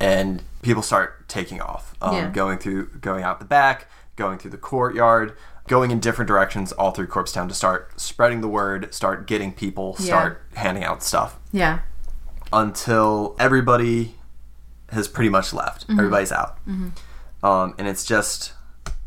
[0.00, 2.30] and people start taking off, um, Yeah.
[2.30, 5.36] going through, going out the back, going through the courtyard,
[5.68, 9.52] going in different directions all through Corpse Town to start spreading the word, start getting
[9.52, 10.06] people, Yeah.
[10.06, 11.80] start handing out stuff Yeah.
[12.52, 14.14] until everybody
[14.90, 15.82] has pretty much left.
[15.88, 15.98] Mm-hmm.
[15.98, 16.58] Everybody's out.
[17.46, 18.52] Um, and it's just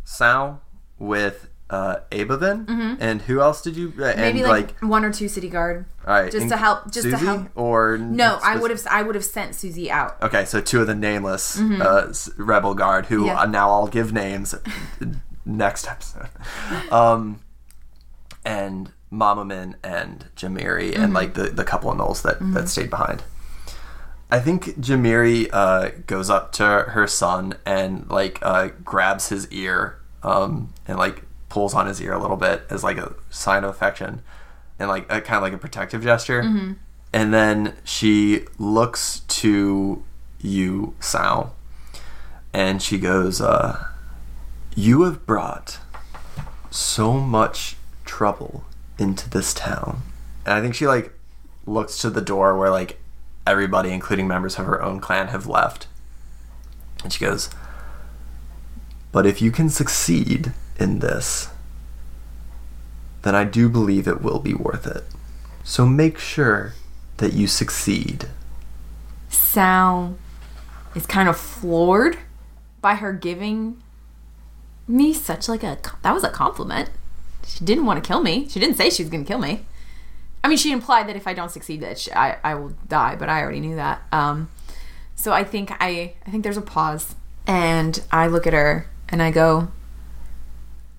[0.03, 0.61] Sal
[0.97, 2.97] with uh, Abavin.
[2.99, 3.93] And who else did you?
[3.99, 4.21] Uh, and Mm-hmm.
[4.21, 5.85] Maybe like, one or two city guard.
[6.07, 9.13] all right, just to help- just to help- Or No, I would have I would
[9.15, 10.19] have sent Susie out.
[10.21, 13.25] Okay, so two of the nameless uh, rebel guard, who Mm-hmm.
[13.27, 13.41] Yeah.
[13.41, 14.55] uh, now I'll give names
[15.45, 16.29] next episode.
[16.91, 17.39] Um,
[18.45, 21.03] and Mama Min and Jamiri Mm-hmm.
[21.03, 23.23] and like the, the couple of gnolls that, that stayed behind.
[24.31, 29.99] I think Jamiri uh, goes up to her son and like uh, grabs his ear
[30.21, 33.71] um, and like pulls on his ear a little bit as like a sign of
[33.71, 34.21] affection
[34.77, 36.41] and like a, kind of like a protective gesture.
[37.11, 40.03] And then she looks to
[40.39, 41.55] you, Sal,
[42.53, 43.83] and she goes, uh,
[44.75, 45.79] "You have brought
[46.69, 47.75] so much
[48.05, 48.63] trouble
[48.99, 50.03] into this town."
[50.45, 51.11] And I think she like
[51.65, 52.98] looks to the door where like
[53.49, 55.87] everybody, including members of her own clan, have left.
[57.03, 57.49] And she goes,
[59.11, 61.49] But if you can succeed in this,
[63.23, 65.03] then I do believe it will be worth it.
[65.63, 66.73] So make sure
[67.17, 68.29] that you succeed.
[69.29, 70.17] Sal
[70.95, 72.17] is kind of floored
[72.81, 73.81] by her giving
[74.87, 76.89] me such like a that was a compliment.
[77.45, 78.47] She didn't want to kill me.
[78.47, 79.65] She didn't say she was going to kill me.
[80.43, 83.15] I mean, she implied that if I don't succeed, that she, I I will die.
[83.15, 84.01] But I already knew that.
[84.11, 84.49] Um,
[85.15, 87.15] so I think I I think there's a pause,
[87.45, 89.69] and I look at her and I go,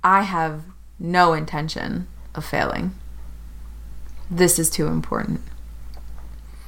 [0.02, 0.64] I have
[0.98, 2.94] no intention of failing.
[4.30, 5.40] This is too important.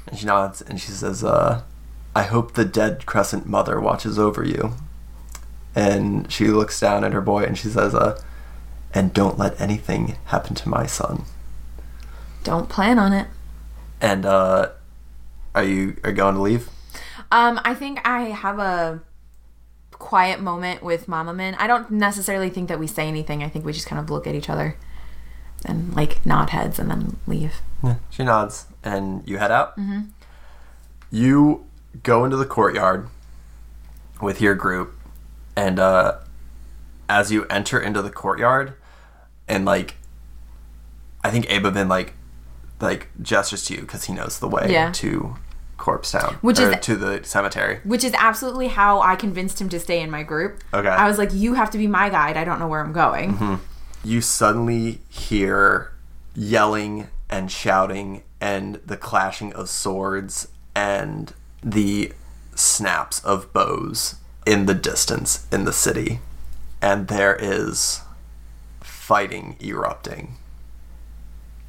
[0.06, 1.62] And she nods and she says, uh,
[2.14, 4.72] I hope the dead Crescent Mother watches over you.
[5.74, 8.20] And she looks down at her boy and she says, uh,
[8.92, 11.24] and don't let anything happen to my son.
[12.42, 13.28] Don't plan on it.
[14.00, 14.70] And uh,
[15.54, 16.68] are you are you going to leave?
[17.30, 19.00] Um, I think I have a
[19.92, 21.54] quiet moment with Mama Min.
[21.54, 23.42] I don't necessarily think that we say anything.
[23.42, 24.76] I think we just kind of look at each other
[25.64, 27.60] and like nod heads and then leave.
[27.82, 27.96] Yeah.
[28.10, 29.76] She nods, and you head out.
[29.76, 30.02] Mm-hmm.
[31.10, 31.66] You
[32.02, 33.08] go into the courtyard
[34.20, 34.94] with your group,
[35.56, 36.18] and uh,
[37.08, 38.74] as you enter into the courtyard,
[39.48, 39.96] and like,
[41.22, 42.14] I think Abavin like,
[42.82, 44.90] like gestures to you because he knows the way Yeah.
[44.92, 45.36] to
[45.78, 47.80] Corpse Town, Which is- to the cemetery.
[47.84, 50.62] Which is absolutely how I convinced him to stay in my group.
[50.74, 50.88] Okay.
[50.88, 52.36] I was like, you have to be my guide.
[52.36, 53.34] I don't know where I'm going.
[53.34, 53.54] Mm-hmm.
[54.04, 55.92] You suddenly hear
[56.34, 62.12] yelling and shouting and the clashing of swords and the
[62.54, 66.18] snaps of bows in the distance in the city,
[66.80, 68.00] and there is
[68.80, 70.36] fighting erupting.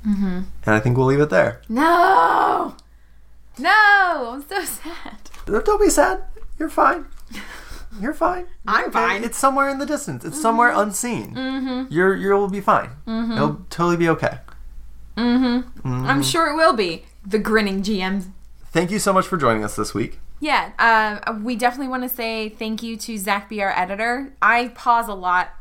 [0.05, 0.41] Mm-hmm.
[0.65, 1.61] And I think we'll leave it there.
[1.69, 2.75] No!
[3.57, 4.31] No!
[4.33, 5.17] I'm so sad.
[5.45, 6.23] Don't be sad.
[6.59, 7.05] You're fine.
[7.99, 8.45] You're fine.
[8.67, 9.23] I'm fine.
[9.23, 10.25] It's somewhere in the distance.
[10.25, 11.35] It's somewhere unseen.
[11.35, 11.93] Mm-hmm.
[11.93, 12.91] You're you'll be fine.
[13.07, 14.39] It'll totally be okay.
[15.15, 17.05] I'm sure it will be.
[17.25, 18.31] The grinning GM.
[18.71, 20.19] Thank you so much for joining us this week.
[20.39, 24.33] Yeah, uh, we definitely want to say thank you to Zach B, our editor.
[24.41, 25.51] I pause a lot,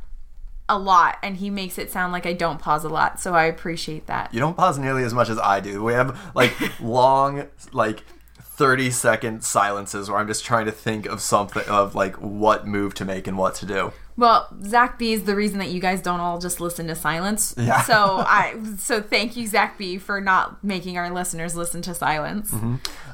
[0.68, 3.44] a lot, and he makes it sound like I don't pause a lot, so I
[3.44, 4.32] appreciate that.
[4.32, 5.82] You don't pause nearly as much as I do.
[5.82, 8.02] We have like long, like
[8.40, 12.94] 30 second silences where I'm just trying to think of something of like what move
[12.94, 13.92] to make and what to do.
[14.16, 17.54] Well, Zach B is the reason that you guys don't all just listen to silence.
[17.56, 17.80] Yeah.
[17.82, 22.54] So I, so thank you, Zach B, for not making our listeners listen to silence.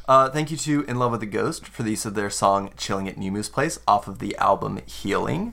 [0.09, 2.71] Uh, thank you to In Love with the Ghost for the use of their song
[2.77, 5.53] Chilling at New Moose Place off of the album Healing.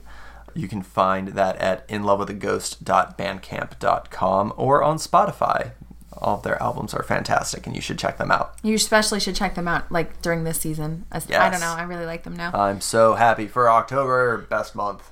[0.56, 5.72] You can find that at inlovewiththeghost.bandcamp.com or on Spotify.
[6.18, 8.54] All of their albums are fantastic and you should check them out.
[8.62, 11.04] You especially should check them out, like during this season.
[11.12, 11.50] As- I Yes.
[11.52, 11.74] don't know.
[11.78, 12.52] I really like them now.
[12.54, 15.10] I'm so happy for October, best month.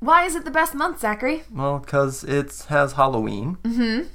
[0.00, 1.44] Why is it the best month, Zachary?
[1.50, 3.56] Well, because it has Halloween.
[3.62, 4.08] Mm-hmm.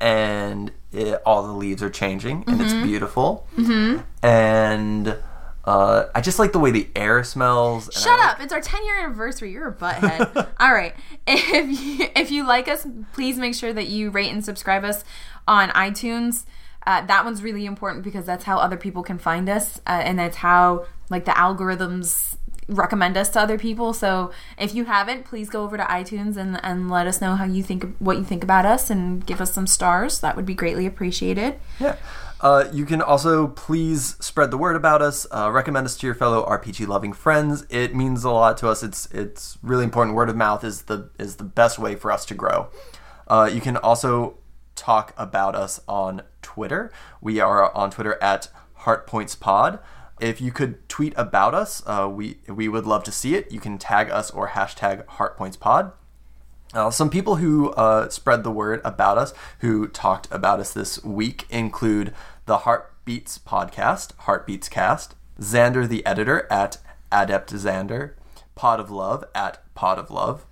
[0.00, 3.46] And it, all the leaves are changing, and it's beautiful.
[3.56, 4.00] Mm-hmm.
[4.26, 5.16] And
[5.64, 7.88] uh, I just like the way the air smells.
[7.92, 8.40] Shut like- up!
[8.40, 9.52] It's our 10 year anniversary.
[9.52, 10.48] You're a butthead.
[10.60, 10.94] All right.
[11.26, 15.04] If you, if you like us, please make sure that you rate and subscribe us
[15.46, 16.44] on iTunes.
[16.84, 20.18] Uh, that one's really important because that's how other people can find us, uh, and
[20.18, 22.36] that's how like the algorithms
[22.68, 23.92] recommend us to other people.
[23.92, 27.44] So if you haven't, please go over to iTunes and and let us know how
[27.44, 30.20] you think what you think about us and give us some stars.
[30.20, 31.60] That would be greatly appreciated.
[31.78, 31.96] Yeah.
[32.42, 35.28] Uh, you can also please spread the word about us.
[35.30, 37.64] Uh, recommend us to your fellow RPG loving friends.
[37.70, 38.82] It means a lot to us.
[38.82, 40.16] It's it's really important.
[40.16, 42.68] Word of mouth is the is the best way for us to grow.
[43.28, 44.38] Uh, you can also
[44.74, 46.90] talk about us on Twitter.
[47.20, 48.48] We are on Twitter at
[48.80, 49.78] HeartPointsPod.
[50.20, 53.52] If you could tweet about us, uh, we we would love to see it.
[53.52, 55.92] You can tag us or hashtag HeartPointsPod.
[56.74, 61.02] Uh, some people who uh, spread the word about us, who talked about us this
[61.04, 62.14] week, include
[62.46, 66.78] the Heartbeats podcast, Heartbeats Cast, Xander the editor at
[67.10, 68.14] Adept Xander,
[68.54, 70.44] Pod of Love at Pod of Love,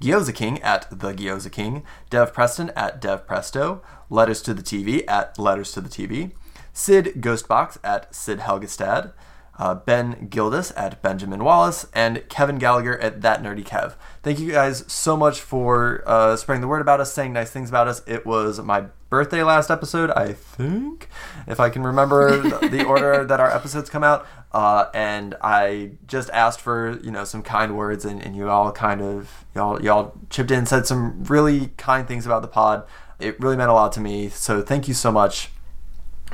[0.00, 5.04] Gyoza King at The Gyoza King, Dev Preston at Dev Presto, Letters to the TV
[5.08, 6.32] at Letters to the TV,
[6.72, 9.12] Sid Ghostbox at Sid Helgestad,
[9.58, 13.94] uh, Ben Gildas at Benjamin Wallace, and Kevin Gallagher at That Nerdy Kev.
[14.22, 17.68] Thank you guys so much for uh, spreading the word about us, saying nice things
[17.68, 18.02] about us.
[18.06, 21.08] It was my birthday last episode, I think,
[21.46, 22.36] if I can remember
[22.68, 24.26] the, order that our episodes come out.
[24.52, 28.72] Uh, and I just asked for you know some kind words, and, and you all
[28.72, 32.86] kind of y'all y'all chipped in, said some really kind things about the pod.
[33.18, 34.28] It really meant a lot to me.
[34.28, 35.50] So thank you so much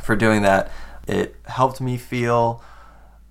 [0.01, 0.71] for doing that.
[1.09, 2.63] It helped me feel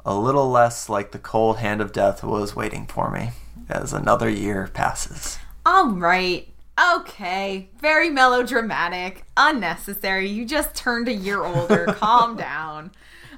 [0.06, 3.32] a little less like the cold hand of death was waiting for me
[3.70, 5.40] as another year passes.
[5.66, 6.53] All right.
[6.80, 7.70] Okay.
[7.80, 9.24] Very melodramatic.
[9.38, 10.28] Unnecessary.
[10.28, 11.86] You just turned a year older.
[11.98, 12.92] Calm down.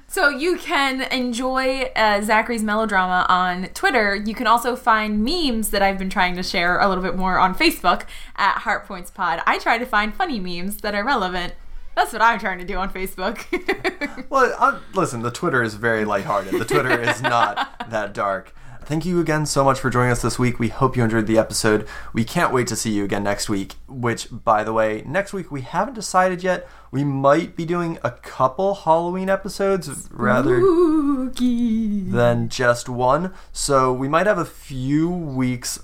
[0.08, 4.14] So you can enjoy uh, Zachary's melodrama on Twitter.
[4.14, 7.38] You can also find memes that I've been trying to share a little bit more
[7.38, 8.04] on Facebook
[8.36, 9.42] at Heartpoints Pod.
[9.46, 11.54] I try to find funny memes that are relevant.
[11.96, 13.44] That's what I'm trying to do on Facebook.
[14.28, 16.54] Well, uh, listen, the Twitter is very lighthearted.
[16.58, 18.52] The Twitter is not that dark.
[18.86, 20.60] Thank you again so much for joining us this week.
[20.60, 21.88] We hope you enjoyed the episode.
[22.12, 25.50] We can't wait to see you again next week, which, by the way, next week
[25.50, 26.68] we haven't decided yet.
[26.92, 32.02] We might be doing a couple Halloween episodes rather Spooky.
[32.02, 33.34] than just one.
[33.50, 35.80] So we might have a few weeks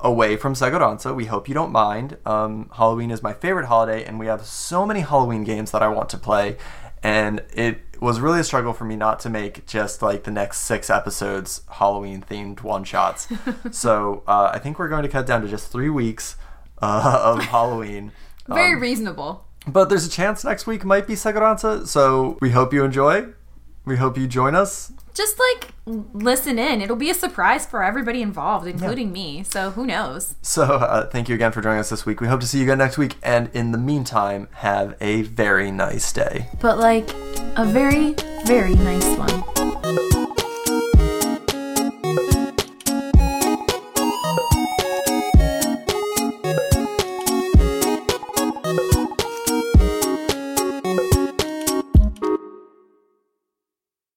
[0.00, 1.14] away from Segodanza.
[1.16, 2.18] We hope you don't mind.
[2.26, 5.88] Um, Halloween is my favorite holiday, and we have so many Halloween games that I
[5.88, 6.58] want to play.
[7.02, 10.58] And it was really a struggle for me not to make just like the next
[10.60, 13.28] six episodes Halloween themed one shots.
[13.70, 16.36] so uh, I think we're going to cut down to just three weeks
[16.80, 18.12] uh, of Halloween.
[18.48, 19.46] Very Um, reasonable.
[19.66, 23.26] but there's a chance next week might be Segodanza, so we hope you enjoy.
[23.84, 24.92] We hope you join us.
[25.14, 26.80] Just like listen in.
[26.80, 29.42] It'll be a surprise for everybody involved, including me.
[29.42, 30.36] So who knows?
[30.40, 32.20] So, uh, thank you again for joining us this week.
[32.20, 33.16] We hope to see you again next week.
[33.22, 36.48] And in the meantime, have a very nice day.
[36.60, 37.10] But like
[37.56, 38.14] a very,
[38.46, 40.21] very nice one.